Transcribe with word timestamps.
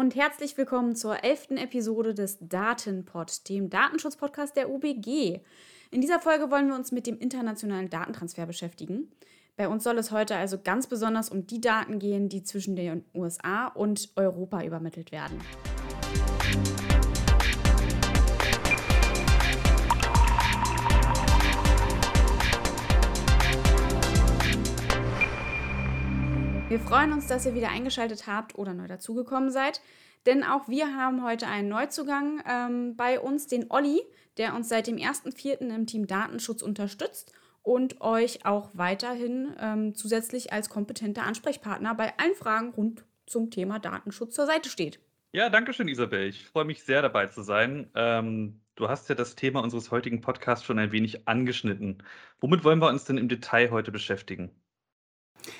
und 0.00 0.16
herzlich 0.16 0.56
willkommen 0.56 0.96
zur 0.96 1.24
elften 1.24 1.58
Episode 1.58 2.14
des 2.14 2.38
Datenpod, 2.40 3.46
dem 3.50 3.68
Datenschutzpodcast 3.68 4.56
der 4.56 4.70
UBG. 4.70 5.40
In 5.90 6.00
dieser 6.00 6.20
Folge 6.20 6.50
wollen 6.50 6.68
wir 6.68 6.74
uns 6.74 6.90
mit 6.90 7.06
dem 7.06 7.18
internationalen 7.18 7.90
Datentransfer 7.90 8.46
beschäftigen. 8.46 9.12
Bei 9.58 9.68
uns 9.68 9.84
soll 9.84 9.98
es 9.98 10.10
heute 10.10 10.36
also 10.36 10.56
ganz 10.58 10.86
besonders 10.86 11.28
um 11.28 11.46
die 11.46 11.60
Daten 11.60 11.98
gehen, 11.98 12.30
die 12.30 12.42
zwischen 12.42 12.76
den 12.76 13.04
USA 13.14 13.66
und 13.66 14.08
Europa 14.16 14.64
übermittelt 14.64 15.12
werden. 15.12 15.38
Wir 26.70 26.78
freuen 26.78 27.12
uns, 27.12 27.26
dass 27.26 27.46
ihr 27.46 27.56
wieder 27.56 27.70
eingeschaltet 27.70 28.28
habt 28.28 28.56
oder 28.56 28.74
neu 28.74 28.86
dazugekommen 28.86 29.50
seid. 29.50 29.80
Denn 30.24 30.44
auch 30.44 30.68
wir 30.68 30.94
haben 30.94 31.24
heute 31.24 31.48
einen 31.48 31.68
Neuzugang 31.68 32.44
ähm, 32.48 32.94
bei 32.94 33.18
uns, 33.18 33.48
den 33.48 33.72
Olli, 33.72 34.00
der 34.36 34.54
uns 34.54 34.68
seit 34.68 34.86
dem 34.86 34.94
1.4. 34.94 35.68
im 35.74 35.86
Team 35.88 36.06
Datenschutz 36.06 36.62
unterstützt 36.62 37.32
und 37.62 38.00
euch 38.00 38.46
auch 38.46 38.70
weiterhin 38.72 39.52
ähm, 39.58 39.96
zusätzlich 39.96 40.52
als 40.52 40.68
kompetenter 40.68 41.24
Ansprechpartner 41.24 41.92
bei 41.96 42.16
allen 42.18 42.36
Fragen 42.36 42.70
rund 42.70 43.04
zum 43.26 43.50
Thema 43.50 43.80
Datenschutz 43.80 44.36
zur 44.36 44.46
Seite 44.46 44.68
steht. 44.68 45.00
Ja, 45.32 45.48
danke 45.48 45.72
schön, 45.72 45.88
Isabel. 45.88 46.28
Ich 46.28 46.46
freue 46.46 46.66
mich 46.66 46.84
sehr 46.84 47.02
dabei 47.02 47.26
zu 47.26 47.42
sein. 47.42 47.90
Ähm, 47.96 48.60
du 48.76 48.88
hast 48.88 49.08
ja 49.08 49.16
das 49.16 49.34
Thema 49.34 49.60
unseres 49.60 49.90
heutigen 49.90 50.20
Podcasts 50.20 50.64
schon 50.64 50.78
ein 50.78 50.92
wenig 50.92 51.26
angeschnitten. 51.26 52.04
Womit 52.38 52.62
wollen 52.62 52.78
wir 52.78 52.90
uns 52.90 53.06
denn 53.06 53.18
im 53.18 53.28
Detail 53.28 53.72
heute 53.72 53.90
beschäftigen? 53.90 54.52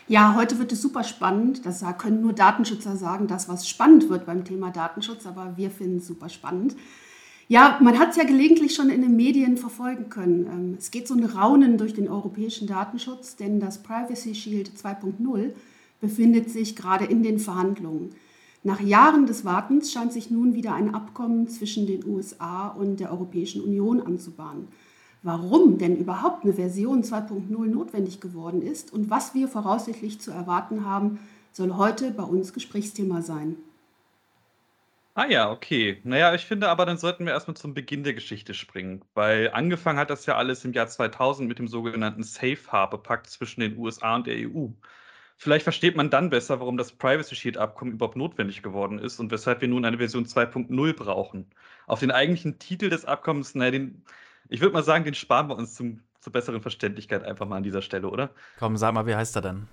Ja, 0.09 0.35
heute 0.35 0.59
wird 0.59 0.73
es 0.73 0.83
super 0.83 1.05
spannend. 1.05 1.65
Das 1.65 1.85
können 1.99 2.21
nur 2.21 2.33
Datenschützer 2.33 2.97
sagen, 2.97 3.27
dass 3.27 3.49
was 3.49 3.69
spannend 3.69 4.09
wird 4.09 4.27
beim 4.27 4.45
Thema 4.45 4.71
Datenschutz, 4.71 5.27
aber 5.27 5.57
wir 5.57 5.71
finden 5.71 5.99
es 5.99 6.07
super 6.07 6.29
spannend. 6.29 6.75
Ja, 7.49 7.79
man 7.83 7.99
hat 7.99 8.11
es 8.11 8.17
ja 8.17 8.25
gelegentlich 8.25 8.75
schon 8.75 8.91
in 8.91 9.03
den 9.03 9.17
Medien 9.17 9.57
verfolgen 9.57 10.09
können. 10.09 10.47
Ähm, 10.47 10.77
es 10.79 10.93
geht 10.93 11.09
so 11.09 11.15
ein 11.15 11.25
Raunen 11.25 11.79
durch 11.79 11.95
den 11.95 12.09
europäischen 12.09 12.69
Datenschutz, 12.69 13.35
denn 13.35 13.59
das 13.59 13.83
Privacy 13.83 14.37
Shield 14.37 14.71
2.0 14.77 15.53
befindet 16.01 16.49
sich 16.49 16.77
gerade 16.77 17.07
in 17.07 17.25
den 17.25 17.41
Verhandlungen. 17.41 18.11
Nach 18.63 18.81
Jahren 18.81 19.27
des 19.27 19.45
Wartens 19.45 19.91
scheint 19.91 20.13
sich 20.13 20.31
nun 20.31 20.55
wieder 20.55 20.75
ein 20.75 20.95
Abkommen 20.95 21.49
zwischen 21.49 21.87
den 21.87 22.05
USA 22.07 22.69
und 22.69 23.01
der 23.01 23.11
Europäischen 23.11 23.63
Union 23.63 24.01
anzubahnen 24.01 24.69
warum 25.23 25.79
denn 25.79 25.97
überhaupt 25.97 26.45
eine 26.45 26.55
Version 26.55 27.03
2.0 27.03 27.51
notwendig 27.67 28.21
geworden 28.21 28.63
ist 28.63 28.93
und 28.93 29.11
was 29.11 29.35
wir 29.35 29.49
voraussichtlich 29.49 30.21
zu 30.21 30.31
erwarten 30.31 30.85
haben, 30.85 31.19
soll 31.53 31.75
heute 31.77 32.11
bei 32.11 32.23
uns 32.23 32.53
Gesprächsthema 32.53 33.23
sein. 33.23 33.57
Ah 35.15 35.27
ja, 35.27 35.51
okay. 35.51 36.01
Naja, 36.05 36.35
ich 36.35 36.47
finde 36.47 36.69
aber, 36.69 36.87
dann 36.87 36.97
sollten 36.97 37.27
wir 37.27 37.33
erstmal 37.33 37.57
zum 37.57 37.75
Beginn 37.75 38.05
der 38.05 38.15
Geschichte 38.15 38.55
springen, 38.55 39.03
weil 39.15 39.51
angefangen 39.51 39.99
hat 39.99 40.09
das 40.09 40.25
ja 40.25 40.37
alles 40.37 40.65
im 40.65 40.73
Jahr 40.73 40.87
2000 40.87 41.49
mit 41.49 41.59
dem 41.59 41.69
sogenannten 41.69 42.23
Safe 42.23 42.59
Harbor 42.69 43.03
Pakt 43.03 43.27
zwischen 43.29 43.61
den 43.61 43.77
USA 43.77 44.15
und 44.17 44.27
der 44.27 44.37
EU. 44.37 44.69
Vielleicht 45.37 45.65
versteht 45.65 45.97
man 45.97 46.11
dann 46.11 46.31
besser, 46.31 46.61
warum 46.61 46.77
das 46.77 46.93
Privacy 46.93 47.35
Shield 47.35 47.57
Abkommen 47.59 47.93
überhaupt 47.93 48.17
notwendig 48.17 48.63
geworden 48.63 48.99
ist 48.99 49.19
und 49.21 49.31
weshalb 49.31 49.61
wir 49.63 49.69
nun 49.69 49.85
eine 49.85 49.99
Version 49.99 50.27
2.0 50.27 50.93
brauchen. 50.95 51.47
Auf 51.87 52.01
den 52.01 52.11
eigentlichen 52.11 52.59
Titel 52.59 52.89
des 52.89 53.05
Abkommens, 53.05 53.55
naja, 53.55 53.73
den 53.73 54.03
ich 54.51 54.61
würde 54.61 54.75
mal 54.75 54.83
sagen, 54.83 55.05
den 55.05 55.15
sparen 55.15 55.49
wir 55.49 55.57
uns 55.57 55.75
zum, 55.75 56.03
zur 56.21 56.33
besseren 56.33 56.61
Verständlichkeit 56.61 57.25
einfach 57.25 57.47
mal 57.47 57.57
an 57.57 57.63
dieser 57.63 57.83
Stelle, 57.83 58.09
oder? 58.09 58.31
Komm, 58.59 58.77
sag 58.77 58.93
mal, 58.93 59.07
wie 59.07 59.15
heißt 59.15 59.37
er 59.37 59.43
denn? 59.43 59.69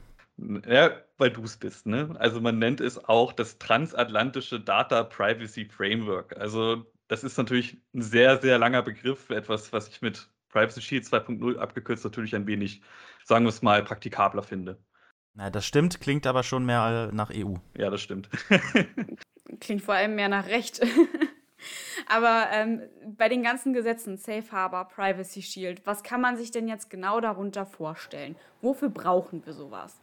Ja, 0.68 0.92
weil 1.18 1.32
du 1.32 1.44
es 1.44 1.58
bist, 1.58 1.88
ne? 1.88 2.16
Also 2.20 2.40
man 2.42 2.60
nennt 2.60 2.80
es 2.80 3.04
auch 3.06 3.34
das 3.34 3.58
transatlantische 3.58 4.60
Data 4.60 5.04
Privacy 5.04 5.66
Framework. 5.66 6.38
Also 6.38 6.86
das 7.08 7.24
ist 7.24 7.38
natürlich 7.38 7.78
ein 7.96 8.04
sehr, 8.04 8.38
sehr 8.38 8.60
langer 8.60 8.84
Begriff, 8.84 9.32
etwas, 9.32 9.74
was 9.74 9.88
ich 9.88 10.02
mit 10.04 10.30
Privacy 10.50 10.82
Shield 10.82 11.06
2.0 11.06 11.58
abgekürzt 11.58 12.04
natürlich 12.04 12.36
ein 12.36 12.46
wenig, 12.46 12.82
sagen 13.24 13.46
wir 13.46 13.50
es 13.50 13.64
mal, 13.64 13.84
praktikabler 13.84 14.44
finde. 14.44 14.78
Na, 15.34 15.50
das 15.50 15.66
stimmt, 15.66 16.02
klingt 16.02 16.28
aber 16.28 16.44
schon 16.44 16.66
mehr 16.66 17.12
nach 17.14 17.32
EU. 17.34 17.56
Ja, 17.76 17.90
das 17.90 18.02
stimmt. 18.02 18.30
klingt 19.60 19.82
vor 19.82 19.96
allem 19.96 20.16
mehr 20.16 20.30
nach 20.30 20.48
Recht. 20.48 20.82
Aber 22.10 22.48
ähm, 22.52 22.82
bei 23.18 23.28
den 23.28 23.44
ganzen 23.44 23.74
Gesetzen, 23.74 24.18
Safe 24.18 24.52
Harbor, 24.52 24.86
Privacy 24.86 25.42
Shield, 25.42 25.82
was 25.86 26.04
kann 26.04 26.22
man 26.22 26.38
sich 26.38 26.52
denn 26.52 26.68
jetzt 26.68 26.90
genau 26.90 27.20
darunter 27.20 27.66
vorstellen? 27.66 28.36
Wofür 28.62 28.90
brauchen 28.90 29.46
wir 29.46 29.54
sowas? 29.54 29.96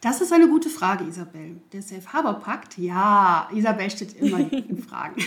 Das 0.00 0.20
ist 0.20 0.32
eine 0.32 0.48
gute 0.48 0.68
Frage, 0.68 1.04
Isabel. 1.04 1.60
Der 1.72 1.82
Safe 1.82 2.12
Harbor 2.12 2.34
Pakt, 2.34 2.78
ja, 2.78 3.48
Isabel 3.52 3.90
steht 3.90 4.14
immer 4.14 4.38
in 4.52 4.78
Fragen. 4.78 5.22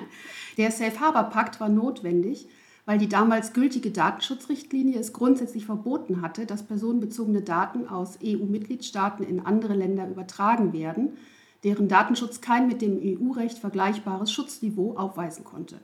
Der 0.56 0.70
Safe 0.70 0.98
Harbor 1.00 1.24
Pakt 1.24 1.60
war 1.60 1.68
notwendig, 1.68 2.48
weil 2.86 2.98
die 2.98 3.08
damals 3.08 3.52
gültige 3.52 3.90
Datenschutzrichtlinie 3.90 4.98
es 4.98 5.12
grundsätzlich 5.12 5.64
verboten 5.64 6.22
hatte, 6.22 6.46
dass 6.46 6.66
personenbezogene 6.66 7.42
Daten 7.42 7.88
aus 7.88 8.18
EU-Mitgliedstaaten 8.24 9.24
in 9.24 9.40
andere 9.44 9.74
Länder 9.74 10.08
übertragen 10.08 10.72
werden, 10.72 11.16
deren 11.64 11.88
Datenschutz 11.88 12.40
kein 12.40 12.66
mit 12.66 12.82
dem 12.82 13.00
EU-Recht 13.02 13.58
vergleichbares 13.58 14.32
Schutzniveau 14.32 14.96
aufweisen 14.96 15.44
konnte. 15.44 15.80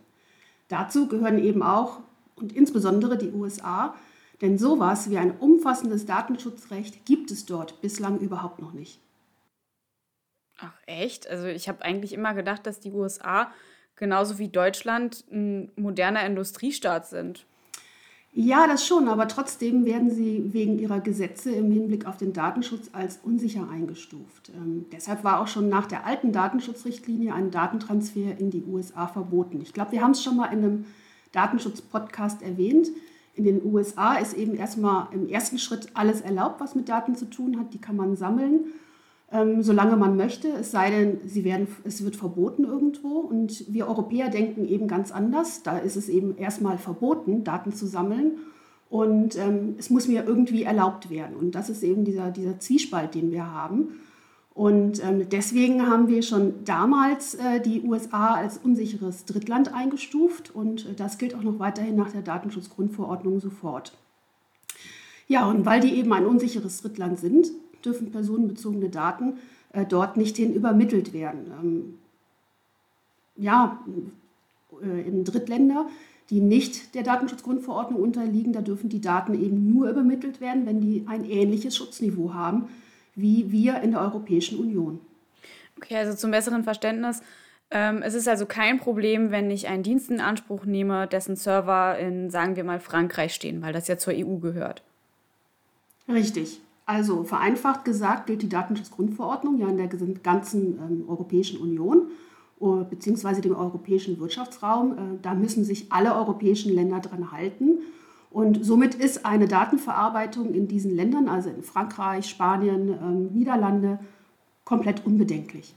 Dazu 0.69 1.09
gehören 1.09 1.39
eben 1.39 1.63
auch 1.63 2.01
und 2.35 2.53
insbesondere 2.53 3.17
die 3.17 3.33
USA, 3.33 3.95
denn 4.41 4.59
sowas 4.59 5.11
wie 5.11 5.19
ein 5.19 5.37
umfassendes 5.39 6.07
Datenschutzrecht 6.07 7.07
gibt 7.07 7.31
es 7.31 7.47
dort 7.47 7.81
bislang 7.81 8.19
überhaupt 8.19 8.61
noch 8.61 8.73
nicht. 8.73 9.01
Ach 10.59 10.75
echt? 10.87 11.29
Also 11.29 11.47
ich 11.47 11.69
habe 11.69 11.83
eigentlich 11.83 12.13
immer 12.13 12.35
gedacht, 12.35 12.67
dass 12.67 12.81
die 12.81 12.93
USA 12.93 13.51
genauso 13.95 14.39
wie 14.39 14.49
Deutschland 14.49 15.25
ein 15.31 15.71
moderner 15.77 16.25
Industriestaat 16.25 17.07
sind. 17.07 17.47
Ja, 18.39 18.67
das 18.67 18.87
schon, 18.87 19.09
aber 19.09 19.29
trotzdem 19.29 19.87
werden 19.87 20.11
sie 20.11 20.53
wegen 20.53 20.79
ihrer 20.79 21.01
Gesetze 21.01 21.53
im 21.53 21.71
Hinblick 21.71 22.05
auf 22.05 22.19
den 22.19 22.35
Datenschutz 22.35 22.91
als 22.93 23.19
unsicher 23.23 23.71
eingestuft. 23.71 24.53
Ähm, 24.55 24.85
deshalb 24.93 25.25
war 25.25 25.41
auch 25.41 25.47
schon 25.47 25.71
nach 25.71 25.87
der 25.87 26.05
alten 26.05 26.33
Datenschutzrichtlinie 26.33 27.33
ein 27.33 27.51
Datentransfer 27.51 28.39
in 28.39 28.51
die 28.51 28.63
USA 28.65 29.07
verboten. 29.07 29.63
Ich 29.63 29.73
glaube, 29.73 29.93
wir 29.93 30.03
haben 30.03 30.11
es 30.11 30.23
schon 30.23 30.37
mal 30.37 30.53
in 30.53 30.59
einem 30.59 30.85
Datenschutz-Podcast 31.33 32.43
erwähnt. 32.43 32.89
In 33.33 33.45
den 33.45 33.65
USA 33.65 34.17
ist 34.17 34.35
eben 34.35 34.55
erstmal 34.55 35.07
im 35.13 35.31
ersten 35.31 35.59
Schritt 35.59 35.89
alles 35.95 36.21
erlaubt, 36.21 36.61
was 36.61 36.75
mit 36.75 36.91
Daten 36.91 37.17
zu 37.17 37.31
tun 37.31 37.59
hat. 37.59 37.73
Die 37.73 37.81
kann 37.81 37.97
man 37.97 38.17
sammeln 38.17 38.67
ähm, 39.33 39.63
solange 39.63 39.97
man 39.97 40.17
möchte, 40.17 40.49
es 40.49 40.71
sei 40.71 40.91
denn, 40.91 41.19
sie 41.25 41.45
werden, 41.45 41.67
es 41.85 42.05
wird 42.05 42.15
verboten 42.15 42.65
irgendwo. 42.65 43.19
Und 43.19 43.65
wir 43.73 43.89
Europäer 43.89 44.29
denken 44.29 44.67
eben 44.67 44.87
ganz 44.87 45.11
anders. 45.11 45.63
Da 45.63 45.79
ist 45.79 45.97
es 45.97 46.09
eben 46.09 46.37
erstmal 46.39 46.79
verboten, 46.79 47.43
Daten 47.43 47.73
zu 47.73 47.87
sammeln. 47.87 48.39
Und 48.89 49.37
ähm, 49.37 49.75
es 49.79 49.91
muss 49.91 50.07
mir 50.07 50.25
irgendwie 50.25 50.63
erlaubt 50.63 51.11
werden. 51.11 51.37
Und 51.37 51.57
das 51.57 51.71
ist 51.71 51.83
eben 51.83 52.05
dieser, 52.05 52.31
dieser 52.31 52.61
Zwiespalt, 52.61 53.15
den 53.17 53.33
wir 53.33 53.51
haben. 53.51 54.01
Und 54.55 55.05
ähm, 55.05 55.29
deswegen 55.29 55.87
haben 55.87 56.09
wir 56.09 56.23
schon 56.23 56.65
damals 56.65 57.35
äh, 57.35 57.61
die 57.61 57.83
USA 57.83 58.35
als 58.35 58.59
unsicheres 58.59 59.25
Drittland 59.25 59.75
eingestuft. 59.75 60.55
Und 60.55 60.87
äh, 60.87 60.95
das 60.95 61.19
gilt 61.19 61.35
auch 61.35 61.43
noch 61.43 61.59
weiterhin 61.59 61.97
nach 61.97 62.13
der 62.13 62.23
Datenschutzgrundverordnung 62.23 63.41
sofort. 63.41 63.93
Ja, 65.29 65.47
und 65.47 65.67
weil 65.67 65.81
die 65.81 65.95
eben 65.95 66.13
ein 66.13 66.25
unsicheres 66.25 66.81
Drittland 66.81 67.19
sind, 67.19 67.49
dürfen 67.87 68.11
personenbezogene 68.11 68.91
Daten 68.91 69.35
äh, 69.73 69.85
dort 69.87 70.17
nicht 70.17 70.37
hin 70.37 70.53
übermittelt 70.53 71.13
werden. 71.13 71.47
Ähm, 71.63 71.95
ja, 73.37 73.83
äh, 74.83 75.09
in 75.09 75.25
Drittländer, 75.25 75.87
die 76.31 76.41
nicht 76.41 76.95
der 76.95 77.05
Datenschutzgrundverordnung 77.05 78.03
unterliegen, 78.03 78.53
da 78.53 78.61
dürfen 78.61 78.89
die 78.89 79.01
Daten 79.01 79.35
eben 79.35 79.73
nur 79.73 79.89
übermittelt 79.89 80.41
werden, 80.41 80.67
wenn 80.67 80.81
die 80.81 81.05
ein 81.07 81.25
ähnliches 81.25 81.77
Schutzniveau 81.77 82.35
haben 82.35 82.69
wie 83.17 83.51
wir 83.51 83.81
in 83.81 83.93
der 83.93 84.03
Europäischen 84.03 84.59
Union. 84.59 85.01
Okay, 85.79 85.97
also 85.97 86.15
zum 86.15 86.31
besseren 86.31 86.63
Verständnis. 86.63 87.23
Ähm, 87.71 88.03
es 88.03 88.15
ist 88.15 88.29
also 88.29 88.47
kein 88.47 88.79
Problem, 88.79 89.33
wenn 89.33 89.51
ich 89.51 89.67
einen 89.67 89.83
Dienst 89.83 90.11
in 90.11 90.21
Anspruch 90.21 90.65
nehme, 90.67 91.09
dessen 91.09 91.35
Server 91.35 91.99
in, 91.99 92.31
sagen 92.31 92.55
wir 92.55 92.63
mal, 92.63 92.79
Frankreich 92.79 93.35
stehen, 93.35 93.63
weil 93.63 93.73
das 93.73 93.89
ja 93.89 93.99
zur 93.99 94.15
EU 94.15 94.37
gehört. 94.37 94.83
Richtig. 96.09 96.61
Also 96.87 97.25
vereinfacht 97.25 97.85
gesagt 97.85 98.27
gilt 98.27 98.43
die 98.43 98.49
Datenschutzgrundverordnung 98.49 99.59
ja 99.59 99.69
in 99.69 99.77
der 99.77 99.89
ganzen 100.23 100.79
ähm, 100.79 101.05
Europäischen 101.09 101.61
Union 101.61 102.11
uh, 102.61 102.85
beziehungsweise 102.85 103.41
dem 103.41 103.57
europäischen 103.57 104.21
Wirtschaftsraum. 104.21 104.93
Äh, 104.93 105.19
da 105.21 105.35
müssen 105.35 105.65
sich 105.65 105.93
alle 105.93 106.15
europäischen 106.15 106.73
Länder 106.73 107.01
dran 107.01 107.33
halten. 107.33 107.81
Und 108.31 108.65
somit 108.65 108.95
ist 108.95 109.27
eine 109.27 109.49
Datenverarbeitung 109.49 110.55
in 110.55 110.69
diesen 110.69 110.95
Ländern, 110.95 111.29
also 111.29 111.51
in 111.51 111.63
Frankreich, 111.63 112.29
Spanien, 112.29 112.89
ähm, 112.89 113.27
Niederlande, 113.33 113.99
komplett 114.65 115.05
unbedenklich. 115.05 115.75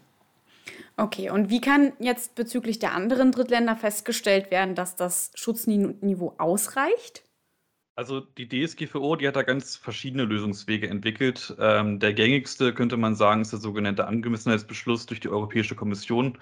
Okay, 0.97 1.29
und 1.31 1.49
wie 1.49 1.61
kann 1.61 1.93
jetzt 1.99 2.35
bezüglich 2.35 2.77
der 2.77 2.93
anderen 2.93 3.31
Drittländer 3.31 3.75
festgestellt 3.75 4.51
werden, 4.51 4.75
dass 4.75 4.95
das 4.95 5.31
Schutzniveau 5.33 6.33
ausreicht? 6.37 7.23
Also 7.99 8.21
die 8.21 8.47
DSGVO, 8.47 9.17
die 9.17 9.27
hat 9.27 9.35
da 9.35 9.41
ganz 9.43 9.75
verschiedene 9.75 10.23
Lösungswege 10.23 10.87
entwickelt. 10.89 11.53
Ähm, 11.59 11.99
der 11.99 12.13
gängigste 12.13 12.73
könnte 12.73 12.95
man 12.95 13.13
sagen, 13.13 13.41
ist 13.41 13.51
der 13.51 13.59
sogenannte 13.59 14.07
Angemessenheitsbeschluss 14.07 15.05
durch 15.05 15.19
die 15.19 15.27
Europäische 15.27 15.75
Kommission, 15.75 16.37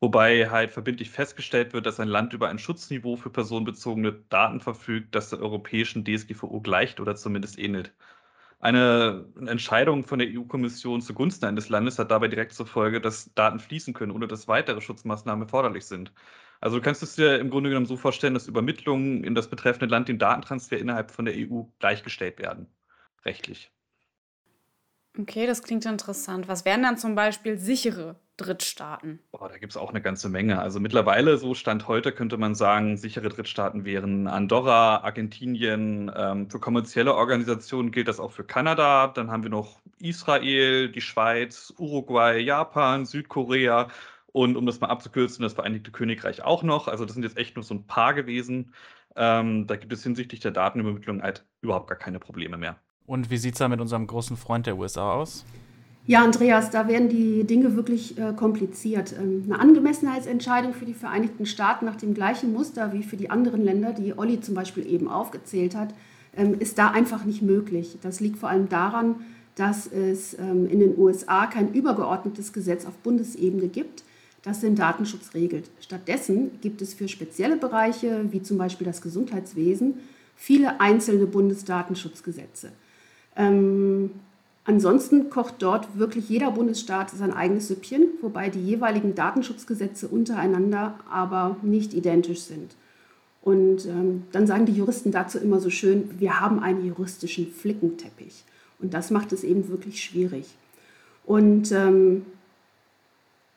wobei 0.00 0.50
halt 0.50 0.72
verbindlich 0.72 1.10
festgestellt 1.10 1.72
wird, 1.74 1.86
dass 1.86 2.00
ein 2.00 2.08
Land 2.08 2.32
über 2.32 2.48
ein 2.48 2.58
Schutzniveau 2.58 3.14
für 3.14 3.30
personenbezogene 3.30 4.14
Daten 4.30 4.58
verfügt, 4.58 5.14
das 5.14 5.30
der 5.30 5.38
europäischen 5.38 6.04
DSGVO 6.04 6.60
gleicht 6.60 6.98
oder 6.98 7.14
zumindest 7.14 7.56
ähnelt. 7.56 7.92
Eine 8.58 9.26
Entscheidung 9.46 10.04
von 10.04 10.18
der 10.18 10.28
EU-Kommission 10.28 11.02
zugunsten 11.02 11.44
eines 11.46 11.68
Landes 11.68 12.00
hat 12.00 12.10
dabei 12.10 12.26
direkt 12.28 12.52
zur 12.54 12.66
Folge, 12.66 13.00
dass 13.00 13.32
Daten 13.34 13.60
fließen 13.60 13.94
können, 13.94 14.10
ohne 14.12 14.26
dass 14.26 14.48
weitere 14.48 14.80
Schutzmaßnahmen 14.80 15.44
erforderlich 15.44 15.86
sind. 15.86 16.12
Also 16.66 16.78
du 16.78 16.82
kannst 16.82 17.00
es 17.04 17.14
dir 17.14 17.38
im 17.38 17.48
Grunde 17.48 17.70
genommen 17.70 17.86
so 17.86 17.96
vorstellen, 17.96 18.34
dass 18.34 18.48
Übermittlungen 18.48 19.22
in 19.22 19.36
das 19.36 19.48
betreffende 19.48 19.86
Land 19.86 20.08
dem 20.08 20.18
Datentransfer 20.18 20.76
innerhalb 20.76 21.12
von 21.12 21.24
der 21.24 21.34
EU 21.36 21.62
gleichgestellt 21.78 22.40
werden, 22.40 22.66
rechtlich. 23.24 23.70
Okay, 25.16 25.46
das 25.46 25.62
klingt 25.62 25.86
interessant. 25.86 26.48
Was 26.48 26.64
wären 26.64 26.82
dann 26.82 26.98
zum 26.98 27.14
Beispiel 27.14 27.56
sichere 27.56 28.16
Drittstaaten? 28.36 29.20
Boah, 29.30 29.48
da 29.48 29.58
gibt 29.58 29.74
es 29.74 29.76
auch 29.76 29.90
eine 29.90 30.02
ganze 30.02 30.28
Menge. 30.28 30.58
Also 30.58 30.80
mittlerweile, 30.80 31.38
so 31.38 31.54
Stand 31.54 31.86
heute, 31.86 32.10
könnte 32.10 32.36
man 32.36 32.56
sagen, 32.56 32.96
sichere 32.96 33.28
Drittstaaten 33.28 33.84
wären 33.84 34.26
Andorra, 34.26 35.04
Argentinien. 35.04 36.10
Ähm, 36.16 36.50
für 36.50 36.58
kommerzielle 36.58 37.14
Organisationen 37.14 37.92
gilt 37.92 38.08
das 38.08 38.18
auch 38.18 38.32
für 38.32 38.42
Kanada. 38.42 39.06
Dann 39.06 39.30
haben 39.30 39.44
wir 39.44 39.50
noch 39.50 39.80
Israel, 40.00 40.88
die 40.88 41.00
Schweiz, 41.00 41.72
Uruguay, 41.78 42.40
Japan, 42.40 43.06
Südkorea 43.06 43.86
und 44.36 44.54
um 44.58 44.66
das 44.66 44.80
mal 44.80 44.88
abzukürzen, 44.88 45.42
das 45.42 45.54
Vereinigte 45.54 45.90
Königreich 45.90 46.44
auch 46.44 46.62
noch. 46.62 46.88
Also 46.88 47.06
das 47.06 47.14
sind 47.14 47.22
jetzt 47.22 47.38
echt 47.38 47.56
nur 47.56 47.62
so 47.62 47.72
ein 47.72 47.86
paar 47.86 48.12
gewesen. 48.12 48.74
Ähm, 49.16 49.66
da 49.66 49.76
gibt 49.76 49.94
es 49.94 50.02
hinsichtlich 50.02 50.40
der 50.40 50.50
Datenübermittlung 50.50 51.22
halt 51.22 51.46
überhaupt 51.62 51.88
gar 51.88 51.96
keine 51.96 52.18
Probleme 52.18 52.58
mehr. 52.58 52.76
Und 53.06 53.30
wie 53.30 53.38
sieht 53.38 53.54
es 53.54 53.60
da 53.60 53.68
mit 53.68 53.80
unserem 53.80 54.06
großen 54.06 54.36
Freund 54.36 54.66
der 54.66 54.76
USA 54.76 55.14
aus? 55.14 55.46
Ja, 56.04 56.22
Andreas, 56.22 56.68
da 56.68 56.86
werden 56.86 57.08
die 57.08 57.44
Dinge 57.44 57.76
wirklich 57.76 58.18
äh, 58.18 58.34
kompliziert. 58.34 59.14
Ähm, 59.18 59.44
eine 59.46 59.58
Angemessenheitsentscheidung 59.58 60.74
für 60.74 60.84
die 60.84 60.92
Vereinigten 60.92 61.46
Staaten 61.46 61.86
nach 61.86 61.96
dem 61.96 62.12
gleichen 62.12 62.52
Muster 62.52 62.92
wie 62.92 63.04
für 63.04 63.16
die 63.16 63.30
anderen 63.30 63.64
Länder, 63.64 63.94
die 63.94 64.18
Olli 64.18 64.42
zum 64.42 64.54
Beispiel 64.54 64.86
eben 64.86 65.08
aufgezählt 65.08 65.74
hat, 65.74 65.94
ähm, 66.36 66.60
ist 66.60 66.76
da 66.76 66.90
einfach 66.90 67.24
nicht 67.24 67.40
möglich. 67.40 67.96
Das 68.02 68.20
liegt 68.20 68.36
vor 68.36 68.50
allem 68.50 68.68
daran, 68.68 69.14
dass 69.54 69.86
es 69.86 70.38
ähm, 70.38 70.68
in 70.68 70.80
den 70.80 70.98
USA 70.98 71.46
kein 71.46 71.72
übergeordnetes 71.72 72.52
Gesetz 72.52 72.84
auf 72.84 72.98
Bundesebene 72.98 73.68
gibt, 73.68 74.04
das 74.46 74.60
den 74.60 74.76
Datenschutz 74.76 75.34
regelt. 75.34 75.68
Stattdessen 75.80 76.60
gibt 76.60 76.80
es 76.80 76.94
für 76.94 77.08
spezielle 77.08 77.56
Bereiche, 77.56 78.26
wie 78.30 78.40
zum 78.42 78.56
Beispiel 78.58 78.86
das 78.86 79.02
Gesundheitswesen, 79.02 79.94
viele 80.36 80.80
einzelne 80.80 81.26
Bundesdatenschutzgesetze. 81.26 82.70
Ähm, 83.34 84.12
ansonsten 84.64 85.30
kocht 85.30 85.56
dort 85.58 85.98
wirklich 85.98 86.28
jeder 86.28 86.52
Bundesstaat 86.52 87.10
sein 87.10 87.32
eigenes 87.32 87.66
Süppchen, 87.66 88.06
wobei 88.20 88.48
die 88.48 88.64
jeweiligen 88.64 89.16
Datenschutzgesetze 89.16 90.06
untereinander 90.06 90.94
aber 91.10 91.56
nicht 91.62 91.92
identisch 91.92 92.42
sind. 92.42 92.76
Und 93.42 93.84
ähm, 93.86 94.24
dann 94.30 94.46
sagen 94.46 94.66
die 94.66 94.74
Juristen 94.74 95.10
dazu 95.10 95.38
immer 95.38 95.58
so 95.58 95.70
schön, 95.70 96.20
wir 96.20 96.38
haben 96.38 96.60
einen 96.60 96.86
juristischen 96.86 97.50
Flickenteppich. 97.50 98.44
Und 98.78 98.94
das 98.94 99.10
macht 99.10 99.32
es 99.32 99.42
eben 99.42 99.68
wirklich 99.68 100.04
schwierig. 100.04 100.46
Und 101.24 101.72
ähm, 101.72 102.26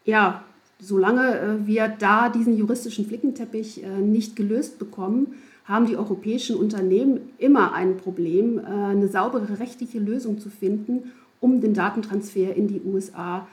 ja, 0.04 0.44
solange 0.80 1.40
äh, 1.40 1.68
wir 1.68 1.88
da 1.88 2.30
diesen 2.30 2.58
juristischen 2.58 3.06
Flickenteppich 3.06 3.84
äh, 3.84 4.00
nicht 4.00 4.36
gelöst 4.36 4.80
bekommen, 4.80 5.36
haben 5.66 5.86
die 5.86 5.98
europäischen 5.98 6.56
Unternehmen 6.56 7.20
immer 7.38 7.74
ein 7.74 7.98
Problem, 7.98 8.58
äh, 8.58 8.62
eine 8.62 9.08
saubere 9.08 9.60
rechtliche 9.60 10.00
Lösung 10.00 10.40
zu 10.40 10.50
finden, 10.50 11.12
um 11.42 11.62
den 11.62 11.74
Datentransfer 11.74 12.56
in 12.56 12.68
die 12.68 12.81
USA 12.81 13.48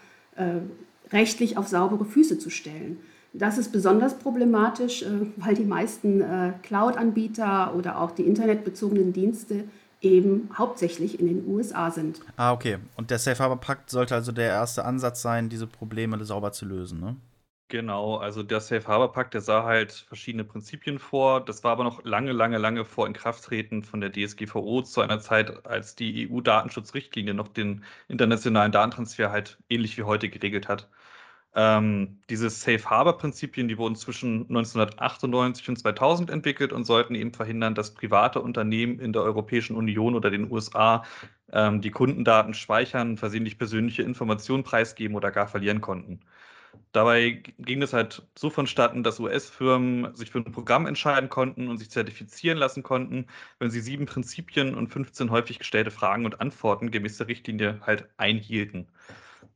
rechtlich 1.13 1.57
auf 1.57 1.67
saubere 1.67 2.05
Füße 2.05 2.39
zu 2.39 2.51
stellen. 2.51 2.99
Das 3.33 3.57
ist 3.57 3.73
besonders 3.73 4.19
problematisch, 4.19 5.03
weil 5.37 5.55
die 5.55 5.65
meisten 5.65 6.23
Cloud-Anbieter 6.63 7.75
oder 7.75 7.99
auch 7.99 8.11
die 8.11 8.25
internetbezogenen 8.25 9.15
Dienste 9.15 9.65
eben 10.13 10.51
hauptsächlich 10.57 11.21
in 11.21 11.27
den 11.27 11.47
USA 11.47 11.91
sind. 11.91 12.21
Ah, 12.37 12.53
okay. 12.53 12.79
Und 12.97 13.11
der 13.11 13.19
Safe 13.19 13.43
Harbor 13.43 13.61
Pakt 13.61 13.91
sollte 13.91 14.15
also 14.15 14.33
der 14.33 14.49
erste 14.49 14.85
Ansatz 14.85 15.23
sein, 15.23 15.49
diese 15.49 15.67
Probleme 15.67 16.23
sauber 16.25 16.53
zu 16.53 16.67
lösen, 16.67 17.01
ne? 17.01 17.17
Genau, 17.69 18.17
also 18.19 18.45
der 18.45 18.61
Safe 18.61 18.87
Harbor 18.87 19.13
Pakt, 19.13 19.35
der 19.35 19.41
sah 19.41 19.65
halt 19.65 19.93
verschiedene 19.93 20.45
Prinzipien 20.45 21.01
vor. 21.01 21.45
Das 21.45 21.65
war 21.65 21.73
aber 21.73 21.83
noch 21.83 22.05
lange, 22.05 22.31
lange, 22.31 22.59
lange 22.59 22.85
vor 22.85 23.09
Inkrafttreten 23.09 23.83
von 23.83 24.01
der 24.01 24.13
DSGVO 24.13 24.83
zu 24.83 25.01
einer 25.01 25.19
Zeit, 25.19 25.67
als 25.67 25.97
die 25.97 26.31
EU-Datenschutzrichtlinie 26.31 27.35
noch 27.35 27.49
den 27.49 27.85
internationalen 28.07 28.71
Datentransfer 28.71 29.33
halt 29.33 29.59
ähnlich 29.69 29.99
wie 29.99 30.05
heute 30.05 30.29
geregelt 30.29 30.69
hat. 30.69 30.89
Ähm, 31.59 32.19
diese 32.29 32.51
Safe 32.51 32.85
Harbor-Prinzipien, 32.85 33.67
die 33.67 33.79
wurden 33.79 33.97
zwischen 33.97 34.43
1998 34.43 35.71
und 35.71 35.77
2000 35.79 36.31
entwickelt 36.31 36.71
und 36.71 36.85
sollten 36.85 37.15
eben 37.15 37.33
verhindern, 37.33 37.75
dass 37.75 37.95
private 37.95 38.43
Unternehmen 38.43 38.99
in 39.01 39.15
der 39.15 39.23
Europäischen 39.23 39.75
Union 39.75 40.15
oder 40.15 40.31
den 40.31 40.53
USA 40.53 41.03
ähm, 41.53 41.81
die 41.81 41.91
Kundendaten 41.91 42.53
speichern, 42.53 43.17
versehentlich 43.17 43.57
persönliche 43.59 44.03
Informationen 44.03 44.65
preisgeben 44.65 45.17
oder 45.17 45.31
gar 45.31 45.49
verlieren 45.49 45.81
konnten. 45.81 46.21
Dabei 46.93 47.43
ging 47.59 47.81
es 47.83 47.95
halt 47.95 48.23
so 48.37 48.51
vonstatten, 48.51 49.03
dass 49.03 49.19
US-Firmen 49.19 50.15
sich 50.15 50.31
für 50.31 50.41
ein 50.41 50.53
Programm 50.53 50.87
entscheiden 50.87 51.31
konnten 51.31 51.69
und 51.69 51.79
sich 51.79 51.91
zertifizieren 51.91 52.59
lassen 52.59 52.83
konnten, 52.83 53.29
wenn 53.59 53.71
sie 53.71 53.81
sieben 53.81 54.05
Prinzipien 54.05 54.75
und 54.75 54.89
15 54.89 55.31
häufig 55.31 55.59
gestellte 55.59 55.91
Fragen 55.91 56.27
und 56.27 56.41
Antworten 56.41 56.91
gemäß 56.91 57.17
der 57.17 57.29
Richtlinie 57.29 57.81
halt 57.83 58.09
einhielten. 58.19 58.89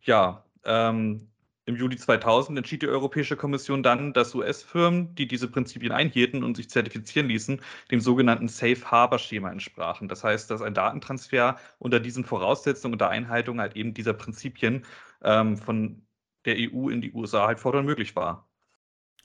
Ja, 0.03 0.45
ähm, 0.65 1.30
im 1.71 1.77
Juli 1.77 1.97
2000 1.97 2.59
entschied 2.59 2.83
die 2.83 2.89
Europäische 2.89 3.37
Kommission 3.37 3.83
dann, 3.83 4.13
dass 4.13 4.35
US-Firmen, 4.35 5.15
die 5.15 5.27
diese 5.27 5.49
Prinzipien 5.49 5.93
einhielten 5.93 6.45
und 6.45 6.57
sich 6.57 6.69
zertifizieren 6.69 7.29
ließen, 7.29 7.61
dem 7.91 8.01
sogenannten 8.01 8.49
Safe 8.49 8.85
Harbor-Schema 8.85 9.51
entsprachen. 9.51 10.09
Das 10.09 10.23
heißt, 10.23 10.51
dass 10.51 10.61
ein 10.61 10.75
Datentransfer 10.75 11.57
unter 11.79 12.01
diesen 12.01 12.25
Voraussetzungen, 12.25 12.95
unter 12.95 13.09
Einhaltung 13.09 13.61
halt 13.61 13.77
eben 13.77 13.95
dieser 13.95 14.13
Prinzipien 14.13 14.85
ähm, 15.23 15.57
von 15.57 16.03
der 16.45 16.57
EU 16.59 16.89
in 16.89 17.01
die 17.01 17.13
USA 17.13 17.47
halt 17.47 17.61
fortan 17.61 17.85
möglich 17.87 18.15
war. 18.17 18.49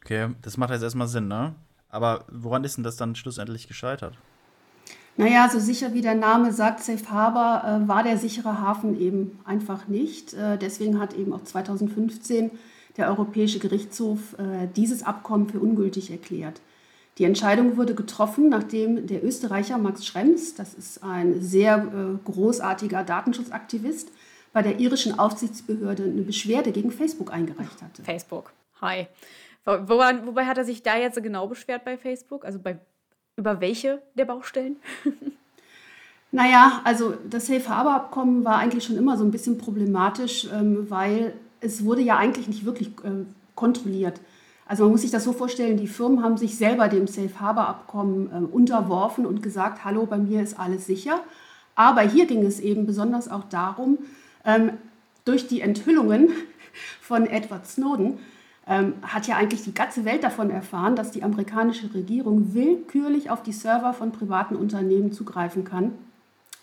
Okay, 0.02 0.36
das 0.42 0.58
macht 0.58 0.72
jetzt 0.72 0.84
erstmal 0.84 1.08
Sinn, 1.08 1.28
ne? 1.28 1.56
Aber 1.90 2.26
woran 2.30 2.64
ist 2.64 2.78
denn 2.78 2.84
das 2.84 2.98
dann 2.98 3.16
schlussendlich 3.16 3.68
gescheitert? 3.68 4.18
Naja, 5.18 5.48
so 5.50 5.60
sicher 5.60 5.94
wie 5.94 6.02
der 6.02 6.16
Name 6.16 6.52
sagt, 6.52 6.84
Safe 6.84 7.10
Harbor 7.10 7.64
äh, 7.64 7.88
war 7.88 8.04
der 8.04 8.18
sichere 8.18 8.60
Hafen 8.60 9.00
eben 9.00 9.40
einfach 9.46 9.88
nicht. 9.88 10.34
Äh, 10.34 10.58
deswegen 10.58 11.00
hat 11.00 11.14
eben 11.14 11.32
auch 11.32 11.44
2015 11.44 12.52
der 12.98 13.08
Europäische 13.10 13.60
Gerichtshof 13.60 14.34
äh, 14.38 14.68
dieses 14.76 15.04
Abkommen 15.04 15.48
für 15.48 15.60
ungültig 15.60 16.12
erklärt. 16.12 16.62
Die 17.18 17.24
Entscheidung 17.24 17.78
wurde 17.78 17.96
getroffen, 17.96 18.50
nachdem 18.50 19.08
der 19.08 19.24
Österreicher 19.24 19.78
Max 19.78 20.06
Schrems, 20.06 20.56
das 20.56 20.74
ist 20.74 21.02
ein 21.02 21.42
sehr 21.42 21.78
äh, 21.78 22.30
großartiger 22.30 23.04
Datenschutzaktivist, 23.04 24.12
bei 24.52 24.62
der 24.62 24.80
irischen 24.80 25.18
Aufsichtsbehörde 25.18 26.04
eine 26.04 26.22
Beschwerde 26.22 26.72
gegen 26.72 26.92
Facebook 26.92 27.32
eingereicht 27.32 27.82
hatte. 27.82 28.04
Facebook, 28.04 28.54
hi. 28.82 29.08
Wobei, 29.66 30.26
wobei 30.26 30.46
hat 30.46 30.58
er 30.58 30.66
sich 30.66 30.84
da 30.84 30.98
jetzt 30.98 31.22
genau 31.22 31.48
beschwert 31.48 31.84
bei 31.84 31.98
Facebook? 31.98 32.46
Also 32.46 32.60
bei 32.60 32.78
über 33.38 33.62
welche 33.62 34.02
der 34.16 34.26
Baustellen? 34.26 34.78
naja, 36.32 36.82
also 36.84 37.16
das 37.30 37.48
Safe 37.48 37.68
Harbor 37.68 37.96
Abkommen 37.96 38.46
war 38.46 38.58
eigentlich 38.58 38.84
schon 38.84 38.98
immer 38.98 39.18
so 39.18 39.24
ein 39.24 39.32
bisschen 39.32 39.58
problematisch, 39.58 40.48
ähm, 40.54 40.90
weil 40.90 41.34
es 41.62 41.84
wurde 41.84 42.02
ja 42.02 42.18
eigentlich 42.18 42.48
nicht 42.48 42.66
wirklich 42.66 42.90
äh, 43.04 43.26
kontrolliert. 43.56 44.20
Also 44.68 44.84
man 44.84 44.94
muss 44.94 45.02
sich 45.02 45.12
das 45.12 45.24
so 45.24 45.34
vorstellen, 45.34 45.78
die 45.78 45.88
Firmen 45.88 46.24
haben 46.24 46.38
sich 46.38 46.58
selber 46.58 46.88
dem 46.88 47.08
Safe 47.08 47.40
Harbor 47.40 47.68
Abkommen 47.68 48.30
äh, 48.32 48.56
unterworfen 48.56 49.26
und 49.26 49.44
gesagt, 49.44 49.86
hallo, 49.86 50.06
bei 50.06 50.18
mir 50.18 50.42
ist 50.42 50.60
alles 50.60 50.86
sicher. 50.86 51.22
Aber 51.76 52.02
hier 52.02 52.26
ging 52.26 52.46
es 52.46 52.60
eben 52.60 52.86
besonders 52.86 53.30
auch 53.30 53.44
darum, 53.50 54.00
ähm, 54.46 54.72
durch 55.26 55.48
die 55.48 55.62
Enthüllungen 55.62 56.30
von 57.02 57.28
Edward 57.28 57.68
Snowden 57.68 58.20
ähm, 58.68 58.94
hat 59.04 59.28
ja 59.28 59.38
eigentlich 59.38 59.64
die 59.64 59.74
ganze 59.74 60.06
Welt 60.06 60.24
davon 60.24 60.50
erfahren, 60.50 60.96
dass 60.96 61.12
die 61.12 61.24
amerikanische 61.24 61.94
Regierung 61.94 62.54
willkürlich 62.54 63.30
auf 63.30 63.44
die 63.44 63.54
Server 63.54 63.94
von 63.94 64.12
privaten 64.12 64.56
Unternehmen 64.56 65.12
zugreifen 65.12 65.64
kann 65.64 65.94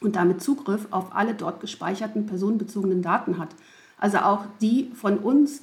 und 0.00 0.16
damit 0.16 0.42
Zugriff 0.42 0.88
auf 0.90 1.14
alle 1.14 1.34
dort 1.34 1.60
gespeicherten 1.60 2.26
personenbezogenen 2.26 3.02
Daten 3.02 3.38
hat. 3.38 3.50
Also 3.98 4.18
auch 4.18 4.44
die 4.60 4.90
von 4.94 5.18
uns 5.18 5.62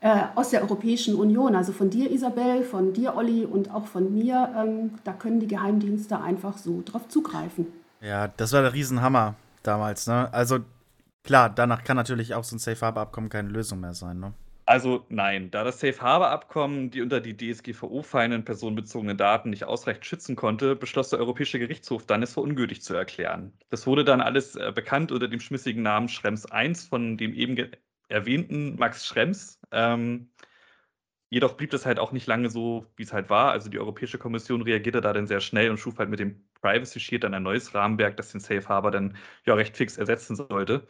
äh, 0.00 0.22
aus 0.34 0.50
der 0.50 0.62
Europäischen 0.62 1.14
Union, 1.14 1.54
also 1.54 1.72
von 1.72 1.90
dir 1.90 2.10
Isabel, 2.10 2.62
von 2.62 2.94
dir 2.94 3.14
Olli 3.14 3.44
und 3.44 3.70
auch 3.70 3.86
von 3.86 4.12
mir, 4.14 4.54
ähm, 4.56 4.92
da 5.04 5.12
können 5.12 5.40
die 5.40 5.48
Geheimdienste 5.48 6.20
einfach 6.20 6.56
so 6.56 6.82
drauf 6.84 7.08
zugreifen. 7.08 7.66
Ja, 8.00 8.28
das 8.28 8.52
war 8.52 8.62
der 8.62 8.72
Riesenhammer 8.72 9.34
damals. 9.62 10.06
Ne? 10.06 10.32
Also 10.32 10.60
klar, 11.22 11.50
danach 11.50 11.84
kann 11.84 11.96
natürlich 11.96 12.34
auch 12.34 12.44
so 12.44 12.56
ein 12.56 12.58
Safe 12.58 12.80
Harbor 12.80 13.02
Abkommen 13.02 13.28
keine 13.28 13.48
Lösung 13.50 13.80
mehr 13.80 13.94
sein. 13.94 14.20
Ne? 14.20 14.32
Also 14.66 15.04
nein, 15.10 15.50
da 15.50 15.62
das 15.62 15.80
Safe 15.80 16.00
Harbor 16.00 16.28
Abkommen 16.30 16.90
die 16.90 17.02
unter 17.02 17.20
die 17.20 17.36
DSGVO 17.36 18.02
fallenden 18.02 18.44
personenbezogenen 18.46 19.16
Daten 19.18 19.50
nicht 19.50 19.64
ausreichend 19.64 20.06
schützen 20.06 20.36
konnte, 20.36 20.74
beschloss 20.74 21.10
der 21.10 21.18
Europäische 21.18 21.58
Gerichtshof 21.58 22.06
dann, 22.06 22.22
es 22.22 22.32
für 22.32 22.40
ungültig 22.40 22.82
zu 22.82 22.94
erklären. 22.94 23.52
Das 23.68 23.86
wurde 23.86 24.04
dann 24.04 24.22
alles 24.22 24.56
äh, 24.56 24.72
bekannt 24.74 25.12
unter 25.12 25.28
dem 25.28 25.40
schmissigen 25.40 25.82
Namen 25.82 26.08
Schrems 26.08 26.46
I 26.52 26.74
von 26.74 27.18
dem 27.18 27.34
eben 27.34 27.70
erwähnten 28.08 28.76
Max 28.76 29.04
Schrems. 29.06 29.60
Ähm, 29.70 30.30
jedoch 31.30 31.54
blieb 31.56 31.70
das 31.70 31.84
halt 31.84 31.98
auch 31.98 32.12
nicht 32.12 32.26
lange 32.26 32.48
so, 32.48 32.86
wie 32.96 33.02
es 33.02 33.12
halt 33.12 33.28
war. 33.28 33.52
Also 33.52 33.68
die 33.68 33.78
Europäische 33.78 34.18
Kommission 34.18 34.62
reagierte 34.62 35.00
da 35.02 35.12
dann 35.12 35.26
sehr 35.26 35.40
schnell 35.40 35.70
und 35.70 35.78
schuf 35.78 35.98
halt 35.98 36.08
mit 36.08 36.20
dem 36.20 36.42
Privacy 36.62 37.00
Shield 37.00 37.24
dann 37.24 37.34
ein 37.34 37.42
neues 37.42 37.74
Rahmenwerk, 37.74 38.16
das 38.16 38.30
den 38.32 38.40
Safe 38.40 38.66
Harbor 38.68 38.90
dann 38.90 39.16
ja 39.44 39.54
recht 39.54 39.76
fix 39.76 39.98
ersetzen 39.98 40.36
sollte. 40.36 40.86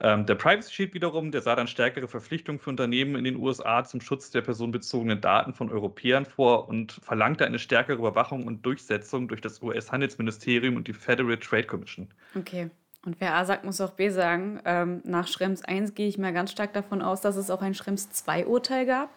Ähm, 0.00 0.26
der 0.26 0.34
Privacy 0.34 0.72
Shield 0.72 0.94
wiederum, 0.94 1.30
der 1.30 1.42
sah 1.42 1.54
dann 1.54 1.68
stärkere 1.68 2.08
Verpflichtungen 2.08 2.58
für 2.58 2.70
Unternehmen 2.70 3.14
in 3.14 3.24
den 3.24 3.36
USA 3.36 3.84
zum 3.84 4.00
Schutz 4.00 4.30
der 4.30 4.40
personenbezogenen 4.40 5.20
Daten 5.20 5.52
von 5.52 5.70
Europäern 5.70 6.24
vor 6.24 6.68
und 6.68 6.92
verlangte 7.02 7.44
eine 7.44 7.58
stärkere 7.58 7.98
Überwachung 7.98 8.46
und 8.46 8.64
Durchsetzung 8.64 9.28
durch 9.28 9.40
das 9.40 9.62
US-Handelsministerium 9.62 10.76
und 10.76 10.88
die 10.88 10.94
Federal 10.94 11.36
Trade 11.36 11.64
Commission. 11.64 12.08
Okay. 12.36 12.70
Und 13.04 13.20
wer 13.20 13.34
A 13.34 13.44
sagt, 13.44 13.64
muss 13.64 13.80
auch 13.80 13.92
B 13.92 14.10
sagen. 14.10 14.60
Ähm, 14.64 15.00
nach 15.04 15.26
Schrems 15.26 15.64
1 15.64 15.94
gehe 15.94 16.08
ich 16.08 16.18
mal 16.18 16.32
ganz 16.32 16.52
stark 16.52 16.72
davon 16.72 17.02
aus, 17.02 17.20
dass 17.20 17.36
es 17.36 17.50
auch 17.50 17.60
ein 17.60 17.74
Schrems 17.74 18.08
2-Urteil 18.12 18.86
gab. 18.86 19.10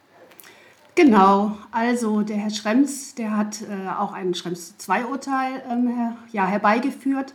Genau, 0.95 1.57
also 1.71 2.21
der 2.21 2.37
Herr 2.37 2.49
Schrems, 2.49 3.15
der 3.15 3.35
hat 3.35 3.61
äh, 3.61 3.89
auch 3.89 4.13
ein 4.13 4.33
Schrems 4.33 4.75
2-Urteil 4.79 5.61
ähm, 5.69 5.87
her, 5.87 6.17
ja, 6.31 6.47
herbeigeführt. 6.47 7.33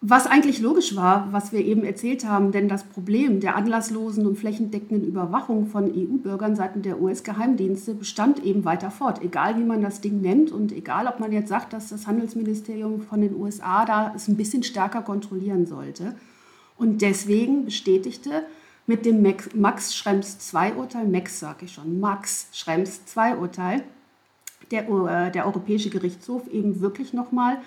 Was 0.00 0.28
eigentlich 0.28 0.60
logisch 0.60 0.94
war, 0.94 1.26
was 1.32 1.50
wir 1.50 1.64
eben 1.64 1.82
erzählt 1.82 2.24
haben, 2.24 2.52
denn 2.52 2.68
das 2.68 2.84
Problem 2.84 3.40
der 3.40 3.56
anlasslosen 3.56 4.26
und 4.26 4.38
flächendeckenden 4.38 5.04
Überwachung 5.04 5.66
von 5.66 5.90
EU-Bürgern 5.90 6.54
seitens 6.54 6.84
der 6.84 7.00
US-Geheimdienste 7.00 7.94
bestand 7.94 8.44
eben 8.44 8.64
weiter 8.64 8.92
fort, 8.92 9.20
egal 9.22 9.58
wie 9.58 9.64
man 9.64 9.82
das 9.82 10.00
Ding 10.00 10.20
nennt 10.20 10.52
und 10.52 10.70
egal, 10.70 11.08
ob 11.08 11.18
man 11.18 11.32
jetzt 11.32 11.48
sagt, 11.48 11.72
dass 11.72 11.88
das 11.88 12.06
Handelsministerium 12.06 13.00
von 13.02 13.20
den 13.20 13.34
USA 13.34 13.84
da 13.84 14.12
es 14.14 14.28
ein 14.28 14.36
bisschen 14.36 14.62
stärker 14.62 15.02
kontrollieren 15.02 15.66
sollte. 15.66 16.14
Und 16.76 17.02
deswegen 17.02 17.64
bestätigte 17.64 18.44
mit 18.86 19.04
dem 19.04 19.20
Max 19.54 19.96
Schrems 19.96 20.52
II-Urteil, 20.54 21.08
Max 21.08 21.40
sage 21.40 21.64
ich 21.64 21.72
schon, 21.72 21.98
Max 21.98 22.46
Schrems 22.52 23.00
II-Urteil, 23.16 23.82
der, 24.70 24.88
äh, 24.88 25.32
der 25.32 25.44
Europäische 25.44 25.90
Gerichtshof 25.90 26.46
eben 26.46 26.80
wirklich 26.80 27.12
nochmal, 27.12 27.58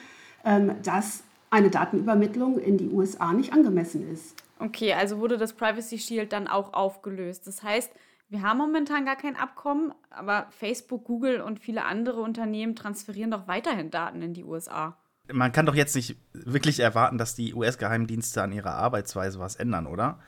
ähm, 0.46 0.72
dass 0.82 1.24
eine 1.52 1.70
Datenübermittlung 1.70 2.58
in 2.58 2.78
die 2.78 2.90
USA 2.90 3.34
nicht 3.34 3.54
angemessen 3.54 4.10
ist. 4.12 4.36
Okay, 4.58 4.94
also 4.94 5.20
wurde 5.20 5.38
das 5.38 5.54
Privacy 5.54 6.00
Shield 6.00 6.34
dann 6.34 6.48
auch 6.48 6.74
aufgelöst. 6.74 7.46
Das 7.46 7.62
heißt, 7.62 7.92
wir 8.30 8.42
haben 8.42 8.60
momentan 8.60 9.06
gar 9.06 9.18
kein 9.18 9.36
Abkommen, 9.36 9.94
aber 10.10 10.48
Facebook, 10.52 11.04
Google 11.04 11.42
und 11.42 11.60
viele 11.60 11.84
andere 11.84 12.22
Unternehmen 12.22 12.76
transferieren 12.76 13.32
doch 13.32 13.48
weiterhin 13.48 13.92
Daten 13.92 14.22
in 14.22 14.34
die 14.34 14.46
USA. 14.46 14.98
Man 15.32 15.52
kann 15.52 15.66
doch 15.66 15.76
jetzt 15.76 15.96
nicht 15.96 16.16
wirklich 16.34 16.80
erwarten, 16.80 17.18
dass 17.18 17.36
die 17.36 17.54
US-Geheimdienste 17.54 18.42
an 18.42 18.54
ihrer 18.54 18.74
Arbeitsweise 18.74 19.40
was 19.40 19.56
ändern, 19.56 19.86
oder? 19.86 20.20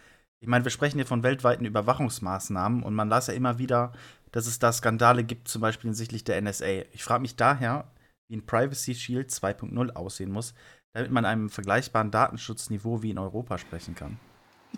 Ich 0.42 0.48
meine, 0.48 0.65
wir 0.65 0.72
sprechen 0.72 0.98
hier 0.98 1.06
von 1.06 1.24
weltweiten 1.24 1.65
Überwachungsmaßnahmen 1.65 2.84
und 2.84 2.94
man 2.94 3.08
las 3.08 3.27
ja 3.27 3.34
immer 3.34 3.60
wieder, 3.60 3.94
dass 4.34 4.48
es 4.48 4.60
da 4.60 4.74
Skandale 4.74 5.24
gibt, 5.24 5.48
zum 5.48 5.62
Beispiel 5.62 5.88
hinsichtlich 5.89 6.25
der 6.25 6.42
NSA. 6.42 6.84
Ich 6.92 7.03
frage 7.03 7.22
mich 7.22 7.38
daher, 7.38 7.92
wie 8.27 8.36
ein 8.36 8.46
Privacy 8.46 8.96
Shield 8.96 9.30
2.0 9.30 9.92
aussehen 9.94 10.32
muss, 10.32 10.53
damit 10.94 11.12
man 11.12 11.26
einem 11.26 11.50
vergleichbaren 11.50 12.12
Datenschutzniveau 12.12 13.02
wie 13.02 13.12
in 13.12 13.18
Europa 13.18 13.58
sprechen 13.58 13.96
kann? 13.96 14.18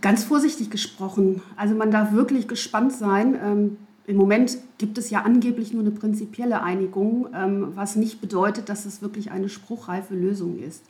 Ganz 0.01 0.23
vorsichtig 0.23 0.69
gesprochen. 0.69 1.41
Also 1.55 1.75
man 1.75 1.91
darf 1.91 2.11
wirklich 2.13 2.47
gespannt 2.47 2.93
sein. 2.93 3.37
Ähm, 3.41 3.77
Im 4.07 4.17
Moment 4.17 4.57
gibt 4.77 4.97
es 4.97 5.09
ja 5.09 5.21
angeblich 5.21 5.73
nur 5.73 5.81
eine 5.81 5.91
prinzipielle 5.91 6.61
Einigung, 6.61 7.27
ähm, 7.33 7.75
was 7.75 7.95
nicht 7.95 8.21
bedeutet, 8.21 8.69
dass 8.69 8.85
es 8.85 9.01
wirklich 9.01 9.31
eine 9.31 9.49
spruchreife 9.49 10.15
Lösung 10.15 10.59
ist. 10.59 10.85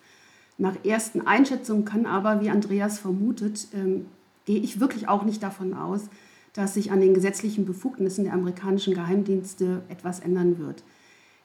Nach 0.57 0.75
ersten 0.85 1.27
Einschätzungen 1.27 1.85
kann 1.85 2.05
aber, 2.05 2.41
wie 2.41 2.49
Andreas 2.49 2.99
vermutet, 2.99 3.67
ähm, 3.73 4.05
gehe 4.45 4.59
ich 4.59 4.79
wirklich 4.79 5.07
auch 5.07 5.23
nicht 5.23 5.43
davon 5.43 5.73
aus, 5.73 6.09
dass 6.53 6.75
sich 6.75 6.91
an 6.91 7.01
den 7.01 7.13
gesetzlichen 7.13 7.65
Befugnissen 7.65 8.23
der 8.23 8.33
amerikanischen 8.33 8.93
Geheimdienste 8.93 9.81
etwas 9.89 10.19
ändern 10.19 10.57
wird. 10.57 10.83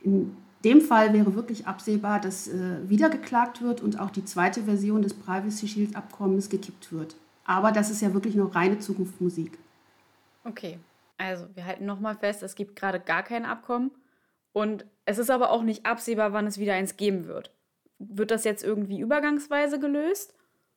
In 0.03 0.37
dem 0.65 0.81
Fall 0.81 1.13
wäre 1.13 1.35
wirklich 1.35 1.67
absehbar, 1.67 2.21
dass 2.21 2.49
äh, 2.49 2.89
wieder 2.89 3.09
geklagt 3.09 3.63
wird 3.63 3.81
und 3.81 3.99
auch 3.99 4.11
die 4.11 4.25
zweite 4.25 4.63
Version 4.63 5.03
des 5.03 5.15
Privacy 5.15 5.69
Shield 5.69 5.97
Abkommens 5.97 6.51
gekippt 6.51 6.93
wird. 6.93 7.17
Aber 7.45 7.73
das 7.73 7.91
ist 7.91 8.03
ja 8.03 8.13
wirklich 8.13 8.35
noch 8.35 8.55
reine 8.55 8.79
Zukunftsmusik. 8.79 9.59
Okay, 10.45 10.79
also 11.19 11.47
wir 11.55 11.65
halten 11.65 11.87
nochmal 11.87 12.17
fest, 12.17 12.43
es 12.43 12.55
gibt 12.55 12.77
gerade 12.77 13.01
gar 13.01 13.23
kein 13.23 13.45
Abkommen 13.45 13.91
und 14.53 14.85
es 15.05 15.19
ist 15.19 15.31
aber 15.31 15.51
auch 15.51 15.63
nicht 15.63 15.87
absehbar, 15.87 16.33
wann 16.33 16.47
es 16.47 16.59
wieder 16.59 16.75
eins 16.75 16.97
geben 16.97 17.27
wird. 17.27 17.51
Wird 17.99 18.31
das 18.31 18.45
jetzt 18.45 18.65
irgendwie 18.65 19.01
übergangsweise 19.01 19.79
gelöst? 19.79 20.35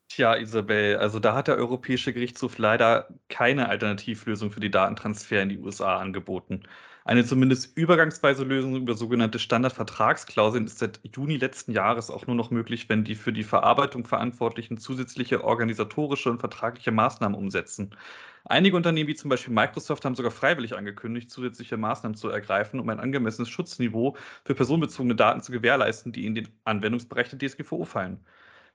Tja, 0.09 0.35
Isabel, 0.35 0.97
also 0.97 1.19
da 1.19 1.33
hat 1.33 1.47
der 1.47 1.55
Europäische 1.55 2.13
Gerichtshof 2.13 2.57
leider 2.57 3.07
keine 3.29 3.69
Alternativlösung 3.69 4.51
für 4.51 4.59
die 4.59 4.69
Datentransfer 4.69 5.41
in 5.41 5.49
die 5.49 5.57
USA 5.57 5.97
angeboten. 5.97 6.63
Eine 7.05 7.25
zumindest 7.25 7.77
übergangsweise 7.77 8.43
Lösung 8.45 8.75
über 8.77 8.95
sogenannte 8.95 9.37
Standardvertragsklauseln 9.39 10.65
ist 10.65 10.79
seit 10.79 11.01
Juni 11.03 11.35
letzten 11.37 11.73
Jahres 11.73 12.09
auch 12.09 12.27
nur 12.27 12.35
noch 12.35 12.49
möglich, 12.49 12.87
wenn 12.87 13.03
die 13.03 13.15
für 13.15 13.33
die 13.33 13.43
Verarbeitung 13.43 14.05
Verantwortlichen 14.05 14.77
zusätzliche 14.77 15.43
organisatorische 15.43 16.29
und 16.29 16.39
vertragliche 16.39 16.91
Maßnahmen 16.91 17.37
umsetzen. 17.37 17.91
Einige 18.45 18.77
Unternehmen, 18.77 19.09
wie 19.09 19.15
zum 19.15 19.29
Beispiel 19.29 19.53
Microsoft, 19.53 20.05
haben 20.05 20.15
sogar 20.15 20.31
freiwillig 20.31 20.75
angekündigt, 20.75 21.29
zusätzliche 21.29 21.77
Maßnahmen 21.77 22.15
zu 22.15 22.29
ergreifen, 22.29 22.79
um 22.79 22.89
ein 22.89 22.99
angemessenes 22.99 23.49
Schutzniveau 23.49 24.15
für 24.45 24.55
personenbezogene 24.55 25.15
Daten 25.15 25.41
zu 25.41 25.51
gewährleisten, 25.51 26.11
die 26.13 26.25
in 26.25 26.35
den 26.35 26.49
Anwendungsbereich 26.65 27.29
der 27.29 27.39
DSGVO 27.39 27.85
fallen. 27.85 28.19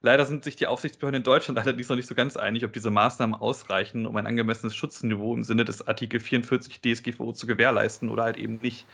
Leider 0.01 0.27
sind 0.27 0.45
sich 0.45 0.55
die 0.55 0.69
Aufsichtsbehörden 0.69 1.19
in 1.19 1.25
Deutschland 1.25 1.59
allerdings 1.59 1.89
noch 1.89 1.97
nicht 1.97 2.09
so 2.09 2.15
ganz 2.15 2.37
einig, 2.37 2.65
ob 2.65 2.73
diese 2.73 2.91
Maßnahmen 2.91 3.35
ausreichen, 3.35 4.07
um 4.07 4.17
ein 4.17 4.27
angemessenes 4.27 4.77
Schutzniveau 4.77 5.35
im 5.35 5.43
Sinne 5.43 5.65
des 5.65 5.87
Artikel 5.89 6.21
44 6.21 6.81
DSGVO 6.81 7.33
zu 7.33 7.47
gewährleisten 7.47 8.09
oder 8.09 8.25
halt 8.25 8.37
eben 8.37 8.61
nicht. 8.63 8.87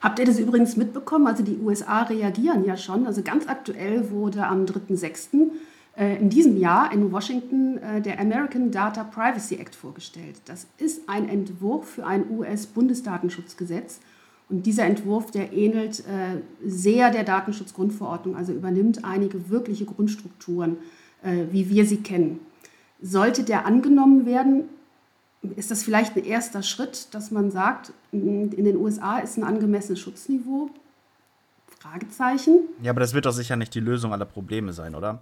Habt 0.00 0.18
ihr 0.18 0.24
das 0.24 0.38
übrigens 0.38 0.76
mitbekommen? 0.76 1.26
Also 1.26 1.44
die 1.44 1.58
USA 1.58 2.02
reagieren 2.02 2.64
ja 2.64 2.76
schon. 2.76 3.06
Also 3.06 3.22
ganz 3.22 3.46
aktuell 3.46 4.10
wurde 4.10 4.46
am 4.46 4.64
3.6. 4.64 5.50
Äh, 5.96 6.16
in 6.16 6.30
diesem 6.30 6.56
Jahr 6.56 6.92
in 6.92 7.12
Washington 7.12 7.78
äh, 7.78 8.00
der 8.00 8.18
American 8.18 8.70
Data 8.70 9.04
Privacy 9.04 9.56
Act 9.56 9.74
vorgestellt. 9.74 10.36
Das 10.46 10.66
ist 10.78 11.08
ein 11.08 11.28
Entwurf 11.28 11.90
für 11.90 12.06
ein 12.06 12.30
US-Bundesdatenschutzgesetz. 12.30 14.00
Und 14.48 14.66
dieser 14.66 14.84
Entwurf, 14.84 15.30
der 15.30 15.52
ähnelt 15.52 16.00
äh, 16.00 16.42
sehr 16.64 17.10
der 17.10 17.24
Datenschutzgrundverordnung, 17.24 18.36
also 18.36 18.52
übernimmt 18.52 19.04
einige 19.04 19.48
wirkliche 19.48 19.84
Grundstrukturen, 19.84 20.76
äh, 21.22 21.44
wie 21.50 21.70
wir 21.70 21.86
sie 21.86 21.98
kennen. 21.98 22.40
Sollte 23.00 23.44
der 23.44 23.66
angenommen 23.66 24.26
werden, 24.26 24.64
ist 25.56 25.70
das 25.70 25.82
vielleicht 25.82 26.16
ein 26.16 26.24
erster 26.24 26.62
Schritt, 26.62 27.08
dass 27.12 27.30
man 27.30 27.50
sagt, 27.50 27.92
in 28.12 28.50
den 28.50 28.76
USA 28.76 29.18
ist 29.18 29.38
ein 29.38 29.44
angemessenes 29.44 29.98
Schutzniveau? 29.98 30.70
Fragezeichen. 31.80 32.60
Ja, 32.80 32.90
aber 32.90 33.00
das 33.00 33.12
wird 33.12 33.26
doch 33.26 33.32
sicher 33.32 33.56
nicht 33.56 33.74
die 33.74 33.80
Lösung 33.80 34.12
aller 34.12 34.24
Probleme 34.24 34.72
sein, 34.72 34.94
oder? 34.94 35.20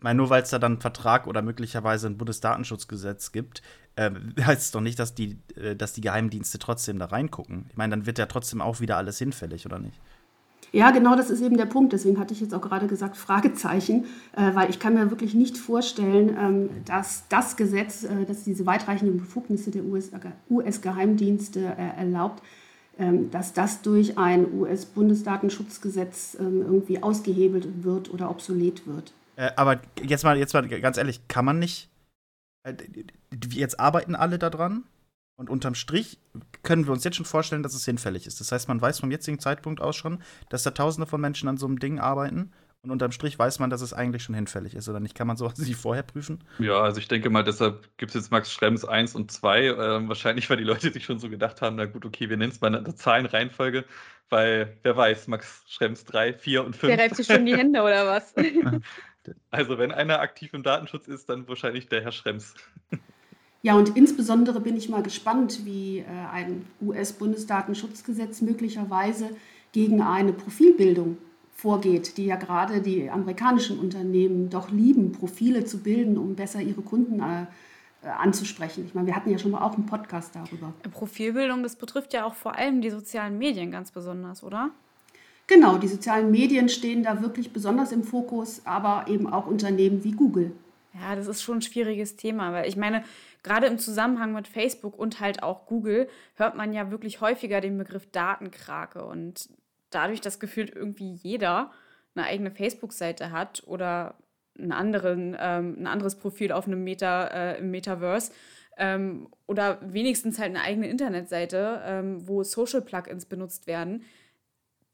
Meine, 0.00 0.18
nur 0.18 0.30
weil 0.30 0.42
es 0.42 0.50
da 0.50 0.58
dann 0.58 0.72
einen 0.72 0.80
Vertrag 0.80 1.26
oder 1.26 1.42
möglicherweise 1.42 2.06
ein 2.06 2.18
Bundesdatenschutzgesetz 2.18 3.32
gibt, 3.32 3.62
äh, 3.96 4.10
heißt 4.40 4.62
es 4.62 4.70
doch 4.70 4.80
nicht, 4.80 4.98
dass 4.98 5.14
die, 5.14 5.38
äh, 5.56 5.74
dass 5.74 5.92
die 5.92 6.02
Geheimdienste 6.02 6.58
trotzdem 6.58 6.98
da 6.98 7.06
reingucken. 7.06 7.66
Ich 7.70 7.76
meine, 7.76 7.90
dann 7.96 8.06
wird 8.06 8.18
ja 8.18 8.26
trotzdem 8.26 8.60
auch 8.60 8.80
wieder 8.80 8.96
alles 8.96 9.18
hinfällig, 9.18 9.66
oder 9.66 9.78
nicht? 9.78 9.98
Ja, 10.72 10.90
genau, 10.90 11.16
das 11.16 11.30
ist 11.30 11.40
eben 11.40 11.56
der 11.56 11.66
Punkt. 11.66 11.92
Deswegen 11.92 12.18
hatte 12.18 12.34
ich 12.34 12.40
jetzt 12.40 12.52
auch 12.52 12.60
gerade 12.60 12.86
gesagt, 12.86 13.16
Fragezeichen, 13.16 14.04
äh, 14.36 14.54
weil 14.54 14.68
ich 14.68 14.78
kann 14.78 14.94
mir 14.94 15.10
wirklich 15.10 15.34
nicht 15.34 15.56
vorstellen, 15.56 16.36
ähm, 16.38 16.68
dass 16.84 17.24
das 17.28 17.56
Gesetz, 17.56 18.04
äh, 18.04 18.26
das 18.26 18.42
diese 18.42 18.66
weitreichenden 18.66 19.18
Befugnisse 19.18 19.70
der 19.70 19.82
US-Geheimdienste 20.50 21.60
US 21.60 21.78
äh, 21.78 21.98
erlaubt, 21.98 22.42
ähm, 22.98 23.30
dass 23.30 23.52
das 23.52 23.82
durch 23.82 24.18
ein 24.18 24.52
US-Bundesdatenschutzgesetz 24.52 26.36
ähm, 26.40 26.62
irgendwie 26.62 27.02
ausgehebelt 27.02 27.84
wird 27.84 28.12
oder 28.12 28.28
obsolet 28.28 28.86
wird. 28.86 29.12
Äh, 29.36 29.52
aber 29.56 29.80
jetzt 30.02 30.24
mal, 30.24 30.36
jetzt 30.36 30.54
mal 30.54 30.66
ganz 30.68 30.96
ehrlich, 30.96 31.28
kann 31.28 31.44
man 31.44 31.58
nicht. 31.58 31.88
Äh, 32.64 32.74
jetzt 33.50 33.78
arbeiten 33.78 34.14
alle 34.14 34.38
daran 34.38 34.84
und 35.36 35.50
unterm 35.50 35.74
Strich 35.74 36.18
können 36.62 36.86
wir 36.86 36.92
uns 36.92 37.04
jetzt 37.04 37.16
schon 37.16 37.26
vorstellen, 37.26 37.62
dass 37.62 37.74
es 37.74 37.84
hinfällig 37.84 38.26
ist. 38.26 38.40
Das 38.40 38.50
heißt, 38.50 38.68
man 38.68 38.80
weiß 38.80 39.00
vom 39.00 39.10
jetzigen 39.10 39.38
Zeitpunkt 39.38 39.80
aus 39.80 39.94
schon, 39.94 40.22
dass 40.48 40.62
da 40.62 40.70
Tausende 40.70 41.06
von 41.06 41.20
Menschen 41.20 41.48
an 41.48 41.58
so 41.58 41.66
einem 41.66 41.78
Ding 41.78 42.00
arbeiten. 42.00 42.52
Und 42.82 42.92
unterm 42.92 43.10
Strich 43.10 43.36
weiß 43.36 43.58
man, 43.58 43.68
dass 43.68 43.80
es 43.80 43.92
eigentlich 43.92 44.22
schon 44.22 44.34
hinfällig 44.36 44.74
ist, 44.74 44.88
oder 44.88 45.00
nicht? 45.00 45.16
Kann 45.16 45.26
man 45.26 45.36
sowas 45.36 45.54
wie 45.66 45.74
vorher 45.74 46.04
prüfen? 46.04 46.44
Ja, 46.58 46.80
also 46.80 47.00
ich 47.00 47.08
denke 47.08 47.30
mal, 47.30 47.42
deshalb 47.42 47.88
gibt 47.98 48.10
es 48.10 48.14
jetzt 48.14 48.30
Max 48.30 48.50
Schrems 48.52 48.84
1 48.84 49.14
und 49.14 49.30
2. 49.30 49.66
Äh, 49.66 50.08
wahrscheinlich, 50.08 50.48
weil 50.48 50.56
die 50.56 50.64
Leute 50.64 50.92
sich 50.92 51.04
schon 51.04 51.18
so 51.18 51.28
gedacht 51.28 51.60
haben, 51.60 51.76
na 51.76 51.84
gut, 51.84 52.06
okay, 52.06 52.30
wir 52.30 52.36
nennen 52.36 52.52
es 52.52 52.60
mal 52.60 52.74
eine 52.74 52.94
Zahlenreihenfolge, 52.94 53.84
weil 54.30 54.78
wer 54.82 54.96
weiß, 54.96 55.26
Max 55.26 55.64
Schrems 55.66 56.04
3, 56.04 56.34
4 56.34 56.64
und 56.64 56.76
5. 56.76 56.94
Der 56.94 57.04
reibt 57.04 57.16
sich 57.16 57.26
schon 57.26 57.44
die 57.44 57.56
Hände, 57.58 57.82
oder 57.82 58.06
was? 58.06 58.32
Also 59.50 59.78
wenn 59.78 59.92
einer 59.92 60.20
aktiv 60.20 60.52
im 60.54 60.62
Datenschutz 60.62 61.08
ist, 61.08 61.28
dann 61.28 61.48
wahrscheinlich 61.48 61.88
der 61.88 62.02
Herr 62.02 62.12
Schrems. 62.12 62.54
Ja, 63.62 63.74
und 63.74 63.96
insbesondere 63.96 64.60
bin 64.60 64.76
ich 64.76 64.88
mal 64.88 65.02
gespannt, 65.02 65.64
wie 65.64 65.98
äh, 65.98 66.04
ein 66.32 66.66
US-Bundesdatenschutzgesetz 66.80 68.40
möglicherweise 68.40 69.30
gegen 69.72 70.02
eine 70.02 70.32
Profilbildung 70.32 71.18
vorgeht, 71.52 72.16
die 72.16 72.26
ja 72.26 72.36
gerade 72.36 72.80
die 72.80 73.10
amerikanischen 73.10 73.78
Unternehmen 73.78 74.50
doch 74.50 74.70
lieben, 74.70 75.12
Profile 75.12 75.64
zu 75.64 75.82
bilden, 75.82 76.16
um 76.18 76.36
besser 76.36 76.60
ihre 76.60 76.82
Kunden 76.82 77.20
äh, 77.20 77.46
äh, 78.02 78.08
anzusprechen. 78.08 78.84
Ich 78.86 78.94
meine, 78.94 79.08
wir 79.08 79.16
hatten 79.16 79.30
ja 79.30 79.38
schon 79.38 79.50
mal 79.50 79.62
auch 79.62 79.74
einen 79.74 79.86
Podcast 79.86 80.36
darüber. 80.36 80.72
Profilbildung, 80.92 81.62
das 81.62 81.74
betrifft 81.76 82.12
ja 82.12 82.24
auch 82.24 82.34
vor 82.34 82.54
allem 82.54 82.80
die 82.82 82.90
sozialen 82.90 83.36
Medien 83.38 83.70
ganz 83.72 83.90
besonders, 83.90 84.44
oder? 84.44 84.70
Genau, 85.46 85.78
die 85.78 85.88
sozialen 85.88 86.30
Medien 86.30 86.68
stehen 86.68 87.02
da 87.02 87.22
wirklich 87.22 87.52
besonders 87.52 87.92
im 87.92 88.02
Fokus, 88.02 88.62
aber 88.64 89.04
eben 89.08 89.32
auch 89.32 89.46
Unternehmen 89.46 90.02
wie 90.02 90.12
Google. 90.12 90.52
Ja, 90.92 91.14
das 91.14 91.28
ist 91.28 91.42
schon 91.42 91.58
ein 91.58 91.62
schwieriges 91.62 92.16
Thema, 92.16 92.52
weil 92.52 92.68
ich 92.68 92.76
meine, 92.76 93.04
gerade 93.42 93.66
im 93.66 93.78
Zusammenhang 93.78 94.32
mit 94.32 94.48
Facebook 94.48 94.98
und 94.98 95.20
halt 95.20 95.42
auch 95.42 95.66
Google 95.66 96.08
hört 96.34 96.56
man 96.56 96.72
ja 96.72 96.90
wirklich 96.90 97.20
häufiger 97.20 97.60
den 97.60 97.78
Begriff 97.78 98.10
Datenkrake 98.10 99.04
und 99.04 99.48
dadurch, 99.90 100.20
dass 100.20 100.40
gefühlt 100.40 100.74
irgendwie 100.74 101.12
jeder 101.12 101.70
eine 102.14 102.26
eigene 102.26 102.50
Facebook-Seite 102.50 103.30
hat 103.30 103.62
oder 103.66 104.14
einen 104.58 104.72
anderen, 104.72 105.36
ähm, 105.38 105.76
ein 105.78 105.86
anderes 105.86 106.16
Profil 106.16 106.50
auf 106.50 106.66
einem 106.66 106.82
Meta, 106.82 107.26
äh, 107.26 107.58
im 107.58 107.70
Metaverse 107.70 108.32
ähm, 108.78 109.28
oder 109.46 109.78
wenigstens 109.82 110.38
halt 110.38 110.50
eine 110.50 110.62
eigene 110.62 110.88
Internetseite, 110.88 111.82
ähm, 111.84 112.26
wo 112.26 112.42
Social-Plugins 112.42 113.26
benutzt 113.26 113.66
werden, 113.66 114.02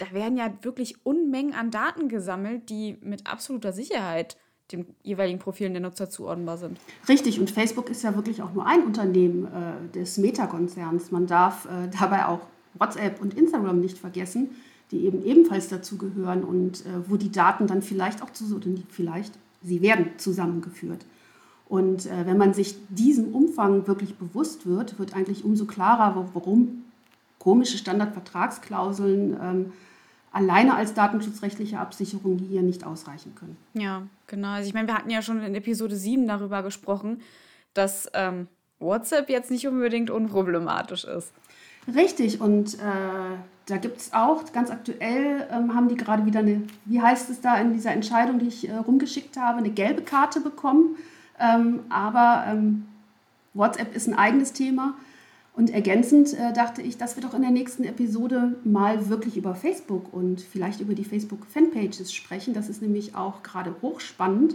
da 0.02 0.12
werden 0.12 0.36
ja 0.36 0.52
wirklich 0.62 1.06
Unmengen 1.06 1.54
an 1.54 1.70
Daten 1.70 2.08
gesammelt, 2.08 2.68
die 2.70 2.98
mit 3.02 3.28
absoluter 3.28 3.72
Sicherheit 3.72 4.36
den 4.72 4.86
jeweiligen 5.02 5.38
Profilen 5.38 5.74
der 5.74 5.82
Nutzer 5.82 6.10
zuordnenbar 6.10 6.56
sind. 6.56 6.78
Richtig, 7.08 7.38
und 7.38 7.50
Facebook 7.50 7.88
ist 7.88 8.02
ja 8.02 8.16
wirklich 8.16 8.42
auch 8.42 8.52
nur 8.52 8.66
ein 8.66 8.82
Unternehmen 8.82 9.44
äh, 9.44 9.92
des 9.94 10.18
Meta-Konzerns. 10.18 11.12
Man 11.12 11.28
darf 11.28 11.66
äh, 11.66 11.88
dabei 12.00 12.26
auch 12.26 12.40
WhatsApp 12.74 13.20
und 13.20 13.34
Instagram 13.34 13.80
nicht 13.80 13.96
vergessen, 13.96 14.50
die 14.90 15.04
eben 15.04 15.24
ebenfalls 15.24 15.68
dazu 15.68 15.98
gehören 15.98 16.42
und 16.42 16.84
äh, 16.84 17.08
wo 17.08 17.16
die 17.16 17.30
Daten 17.30 17.68
dann 17.68 17.82
vielleicht 17.82 18.22
auch 18.22 18.30
zu, 18.30 18.60
vielleicht, 18.88 19.34
sie 19.62 19.82
werden 19.82 20.06
zusammengeführt. 20.16 21.04
Und 21.68 22.06
äh, 22.06 22.26
wenn 22.26 22.38
man 22.38 22.54
sich 22.54 22.76
diesem 22.88 23.34
Umfang 23.34 23.86
wirklich 23.86 24.16
bewusst 24.16 24.66
wird, 24.66 24.98
wird 24.98 25.14
eigentlich 25.14 25.44
umso 25.44 25.66
klarer, 25.66 26.28
warum 26.34 26.84
komische 27.38 27.78
Standardvertragsklauseln 27.78 29.36
ähm, 29.40 29.72
alleine 30.32 30.74
als 30.74 30.94
datenschutzrechtliche 30.94 31.78
Absicherung 31.78 32.38
hier 32.38 32.62
nicht 32.62 32.84
ausreichen 32.84 33.34
können. 33.34 33.56
Ja, 33.74 34.02
genau. 34.26 34.48
Also 34.48 34.68
ich 34.68 34.74
meine, 34.74 34.88
wir 34.88 34.96
hatten 34.96 35.10
ja 35.10 35.22
schon 35.22 35.42
in 35.42 35.54
Episode 35.54 35.94
7 35.94 36.26
darüber 36.26 36.62
gesprochen, 36.62 37.20
dass 37.74 38.10
ähm, 38.14 38.48
WhatsApp 38.78 39.28
jetzt 39.28 39.50
nicht 39.50 39.66
unbedingt 39.66 40.10
unproblematisch 40.10 41.04
ist. 41.04 41.32
Richtig, 41.92 42.40
und 42.40 42.74
äh, 42.74 42.78
da 43.66 43.76
gibt 43.76 43.98
es 43.98 44.12
auch, 44.12 44.52
ganz 44.52 44.70
aktuell 44.70 45.48
ähm, 45.50 45.74
haben 45.74 45.88
die 45.88 45.96
gerade 45.96 46.24
wieder 46.26 46.40
eine, 46.40 46.62
wie 46.84 47.00
heißt 47.00 47.28
es 47.30 47.40
da 47.40 47.56
in 47.58 47.72
dieser 47.72 47.92
Entscheidung, 47.92 48.38
die 48.38 48.46
ich 48.46 48.68
äh, 48.68 48.74
rumgeschickt 48.74 49.36
habe, 49.36 49.58
eine 49.58 49.70
gelbe 49.70 50.02
Karte 50.02 50.40
bekommen. 50.40 50.96
Ähm, 51.40 51.80
aber 51.88 52.44
ähm, 52.48 52.86
WhatsApp 53.54 53.94
ist 53.94 54.08
ein 54.08 54.14
eigenes 54.14 54.52
Thema. 54.52 54.94
Und 55.54 55.70
ergänzend 55.70 56.32
äh, 56.32 56.52
dachte 56.52 56.80
ich, 56.80 56.96
dass 56.96 57.16
wir 57.16 57.22
doch 57.22 57.34
in 57.34 57.42
der 57.42 57.50
nächsten 57.50 57.84
Episode 57.84 58.54
mal 58.64 59.10
wirklich 59.10 59.36
über 59.36 59.54
Facebook 59.54 60.12
und 60.12 60.40
vielleicht 60.40 60.80
über 60.80 60.94
die 60.94 61.04
Facebook-Fanpages 61.04 62.12
sprechen. 62.12 62.54
Das 62.54 62.68
ist 62.68 62.80
nämlich 62.80 63.14
auch 63.14 63.42
gerade 63.42 63.74
hochspannend 63.82 64.54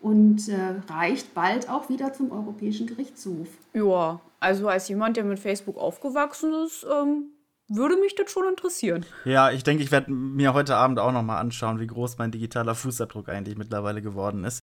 und 0.00 0.48
äh, 0.48 0.76
reicht 0.90 1.34
bald 1.34 1.68
auch 1.68 1.90
wieder 1.90 2.14
zum 2.14 2.32
Europäischen 2.32 2.86
Gerichtshof. 2.86 3.48
Ja, 3.74 4.20
also 4.40 4.68
als 4.68 4.88
jemand, 4.88 5.18
der 5.18 5.24
mit 5.24 5.38
Facebook 5.38 5.76
aufgewachsen 5.76 6.54
ist, 6.64 6.86
ähm, 6.90 7.32
würde 7.68 7.96
mich 7.96 8.14
das 8.14 8.30
schon 8.30 8.48
interessieren. 8.48 9.04
Ja, 9.24 9.50
ich 9.50 9.62
denke, 9.62 9.82
ich 9.82 9.92
werde 9.92 10.10
mir 10.10 10.54
heute 10.54 10.74
Abend 10.76 10.98
auch 10.98 11.12
noch 11.12 11.22
mal 11.22 11.38
anschauen, 11.38 11.78
wie 11.80 11.86
groß 11.86 12.16
mein 12.16 12.32
digitaler 12.32 12.74
Fußabdruck 12.74 13.28
eigentlich 13.28 13.58
mittlerweile 13.58 14.00
geworden 14.00 14.44
ist. 14.44 14.59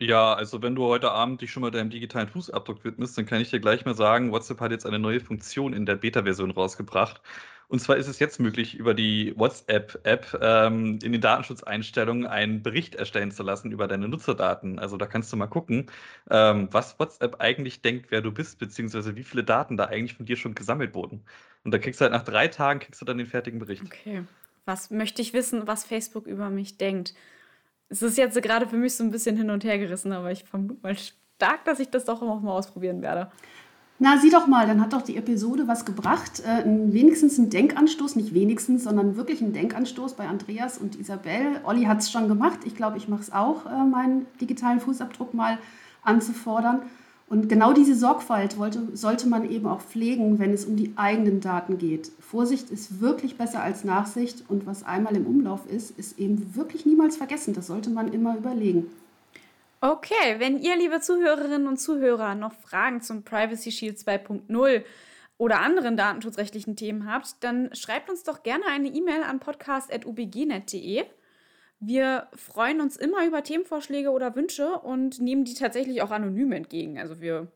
Ja, 0.00 0.34
also 0.34 0.62
wenn 0.62 0.76
du 0.76 0.84
heute 0.84 1.10
Abend 1.10 1.40
dich 1.40 1.50
schon 1.50 1.60
mal 1.62 1.72
deinem 1.72 1.90
digitalen 1.90 2.28
Fußabdruck 2.28 2.84
widmest, 2.84 3.18
dann 3.18 3.26
kann 3.26 3.40
ich 3.40 3.50
dir 3.50 3.58
gleich 3.58 3.84
mal 3.84 3.96
sagen, 3.96 4.30
WhatsApp 4.30 4.60
hat 4.60 4.70
jetzt 4.70 4.86
eine 4.86 5.00
neue 5.00 5.18
Funktion 5.18 5.72
in 5.72 5.86
der 5.86 5.96
Beta-Version 5.96 6.52
rausgebracht. 6.52 7.20
Und 7.66 7.80
zwar 7.80 7.96
ist 7.96 8.06
es 8.06 8.20
jetzt 8.20 8.38
möglich, 8.38 8.76
über 8.76 8.94
die 8.94 9.34
WhatsApp-App 9.36 10.38
ähm, 10.40 11.00
in 11.02 11.12
den 11.12 11.20
Datenschutzeinstellungen 11.20 12.26
einen 12.26 12.62
Bericht 12.62 12.94
erstellen 12.94 13.32
zu 13.32 13.42
lassen 13.42 13.72
über 13.72 13.88
deine 13.88 14.08
Nutzerdaten. 14.08 14.78
Also 14.78 14.96
da 14.96 15.06
kannst 15.06 15.32
du 15.32 15.36
mal 15.36 15.48
gucken, 15.48 15.90
ähm, 16.30 16.68
was 16.70 16.98
WhatsApp 16.98 17.40
eigentlich 17.40 17.82
denkt, 17.82 18.10
wer 18.10 18.22
du 18.22 18.30
bist, 18.32 18.60
beziehungsweise 18.60 19.16
wie 19.16 19.24
viele 19.24 19.42
Daten 19.42 19.76
da 19.76 19.86
eigentlich 19.86 20.16
von 20.16 20.26
dir 20.26 20.36
schon 20.36 20.54
gesammelt 20.54 20.94
wurden. 20.94 21.24
Und 21.64 21.72
da 21.72 21.78
kriegst 21.78 22.00
du 22.00 22.04
halt 22.04 22.12
nach 22.12 22.24
drei 22.24 22.46
Tagen 22.48 22.80
kriegst 22.80 23.00
du 23.00 23.04
dann 23.04 23.18
den 23.18 23.26
fertigen 23.26 23.58
Bericht. 23.58 23.82
Okay. 23.84 24.22
Was 24.64 24.90
möchte 24.90 25.20
ich 25.20 25.32
wissen, 25.32 25.66
was 25.66 25.84
Facebook 25.84 26.26
über 26.26 26.50
mich 26.50 26.78
denkt? 26.78 27.14
Es 27.88 28.02
ist 28.02 28.18
jetzt 28.18 28.40
gerade 28.42 28.66
für 28.66 28.76
mich 28.76 28.94
so 28.94 29.04
ein 29.04 29.10
bisschen 29.10 29.36
hin 29.36 29.50
und 29.50 29.64
her 29.64 29.78
gerissen, 29.78 30.12
aber 30.12 30.30
ich 30.30 30.44
vermute 30.44 30.80
mal 30.82 30.96
stark, 30.96 31.64
dass 31.64 31.80
ich 31.80 31.90
das 31.90 32.04
doch 32.04 32.20
auch 32.22 32.40
mal 32.40 32.52
ausprobieren 32.52 33.02
werde. 33.02 33.30
Na, 34.00 34.16
sieh 34.16 34.30
doch 34.30 34.46
mal, 34.46 34.66
dann 34.68 34.80
hat 34.80 34.92
doch 34.92 35.02
die 35.02 35.16
Episode 35.16 35.66
was 35.66 35.84
gebracht. 35.84 36.40
Äh, 36.46 36.62
wenigstens 36.64 37.36
ein 37.36 37.50
Denkanstoß, 37.50 38.14
nicht 38.14 38.32
wenigstens, 38.32 38.84
sondern 38.84 39.16
wirklich 39.16 39.40
ein 39.40 39.52
Denkanstoß 39.52 40.14
bei 40.14 40.28
Andreas 40.28 40.78
und 40.78 40.94
Isabel. 40.94 41.60
Olli 41.64 41.84
hat 41.84 41.98
es 41.98 42.10
schon 42.12 42.28
gemacht. 42.28 42.60
Ich 42.64 42.76
glaube, 42.76 42.96
ich 42.96 43.08
mache 43.08 43.22
es 43.22 43.32
auch, 43.32 43.66
äh, 43.66 43.84
meinen 43.84 44.26
digitalen 44.40 44.78
Fußabdruck 44.78 45.34
mal 45.34 45.58
anzufordern. 46.02 46.82
Und 47.30 47.48
genau 47.48 47.74
diese 47.74 47.94
Sorgfalt 47.94 48.56
wollte, 48.56 48.96
sollte 48.96 49.28
man 49.28 49.50
eben 49.50 49.66
auch 49.66 49.82
pflegen, 49.82 50.38
wenn 50.38 50.54
es 50.54 50.64
um 50.64 50.76
die 50.76 50.92
eigenen 50.96 51.40
Daten 51.40 51.76
geht. 51.76 52.10
Vorsicht 52.20 52.70
ist 52.70 53.00
wirklich 53.00 53.36
besser 53.36 53.62
als 53.62 53.84
Nachsicht 53.84 54.44
und 54.48 54.66
was 54.66 54.82
einmal 54.82 55.14
im 55.14 55.26
Umlauf 55.26 55.66
ist, 55.70 55.98
ist 55.98 56.18
eben 56.18 56.54
wirklich 56.56 56.86
niemals 56.86 57.16
vergessen. 57.18 57.52
Das 57.52 57.66
sollte 57.66 57.90
man 57.90 58.12
immer 58.12 58.36
überlegen. 58.36 58.90
Okay, 59.80 60.36
wenn 60.38 60.58
ihr, 60.58 60.76
liebe 60.76 61.00
Zuhörerinnen 61.00 61.68
und 61.68 61.78
Zuhörer, 61.78 62.34
noch 62.34 62.54
Fragen 62.54 63.02
zum 63.02 63.22
Privacy 63.22 63.70
Shield 63.72 63.98
2.0 63.98 64.82
oder 65.36 65.60
anderen 65.60 65.96
datenschutzrechtlichen 65.96 66.76
Themen 66.76 67.10
habt, 67.10 67.36
dann 67.40 67.72
schreibt 67.74 68.10
uns 68.10 68.24
doch 68.24 68.42
gerne 68.42 68.64
eine 68.66 68.88
E-Mail 68.88 69.22
an 69.22 69.38
podcast.ubgnet.de. 69.38 71.04
Wir 71.80 72.26
freuen 72.34 72.80
uns 72.80 72.96
immer 72.96 73.24
über 73.24 73.42
Themenvorschläge 73.42 74.10
oder 74.10 74.34
Wünsche 74.34 74.80
und 74.80 75.20
nehmen 75.20 75.44
die 75.44 75.54
tatsächlich 75.54 76.02
auch 76.02 76.10
anonym 76.10 76.50
entgegen. 76.52 76.98
Also 76.98 77.20
wir 77.20 77.52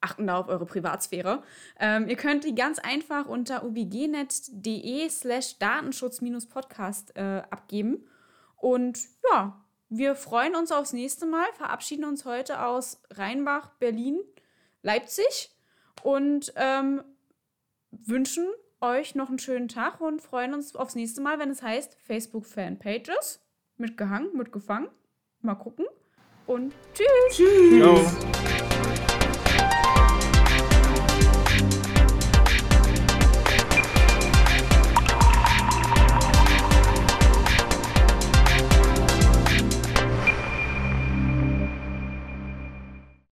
achten 0.00 0.26
da 0.26 0.38
auf 0.38 0.48
eure 0.48 0.66
Privatsphäre. 0.66 1.42
Ähm, 1.78 2.08
ihr 2.08 2.16
könnt 2.16 2.44
die 2.44 2.54
ganz 2.54 2.78
einfach 2.78 3.26
unter 3.26 3.64
ubgnet.de 3.64 5.08
slash 5.08 5.58
datenschutz-podcast 5.58 7.16
äh, 7.16 7.42
abgeben. 7.50 8.08
Und 8.56 8.98
ja, 9.30 9.64
wir 9.88 10.14
freuen 10.16 10.56
uns 10.56 10.72
aufs 10.72 10.92
nächste 10.92 11.26
Mal, 11.26 11.46
verabschieden 11.54 12.04
uns 12.04 12.24
heute 12.24 12.64
aus 12.64 13.02
Rheinbach, 13.10 13.70
Berlin, 13.78 14.20
Leipzig 14.82 15.50
und 16.02 16.52
ähm, 16.56 17.04
wünschen 17.90 18.48
euch 18.80 19.14
noch 19.14 19.28
einen 19.28 19.38
schönen 19.38 19.68
Tag 19.68 20.00
und 20.00 20.22
freuen 20.22 20.54
uns 20.54 20.74
aufs 20.74 20.94
nächste 20.94 21.20
Mal, 21.20 21.38
wenn 21.38 21.50
es 21.50 21.62
heißt 21.62 21.96
Facebook 22.00 22.46
Fanpages 22.46 23.40
mitgehangen, 23.80 24.36
mitgefangen. 24.36 24.88
Mal 25.42 25.56
gucken. 25.56 25.86
Und 26.46 26.72
tschüss. 26.94 27.36
Tschüss. 27.36 27.80
Ciao. 27.80 28.49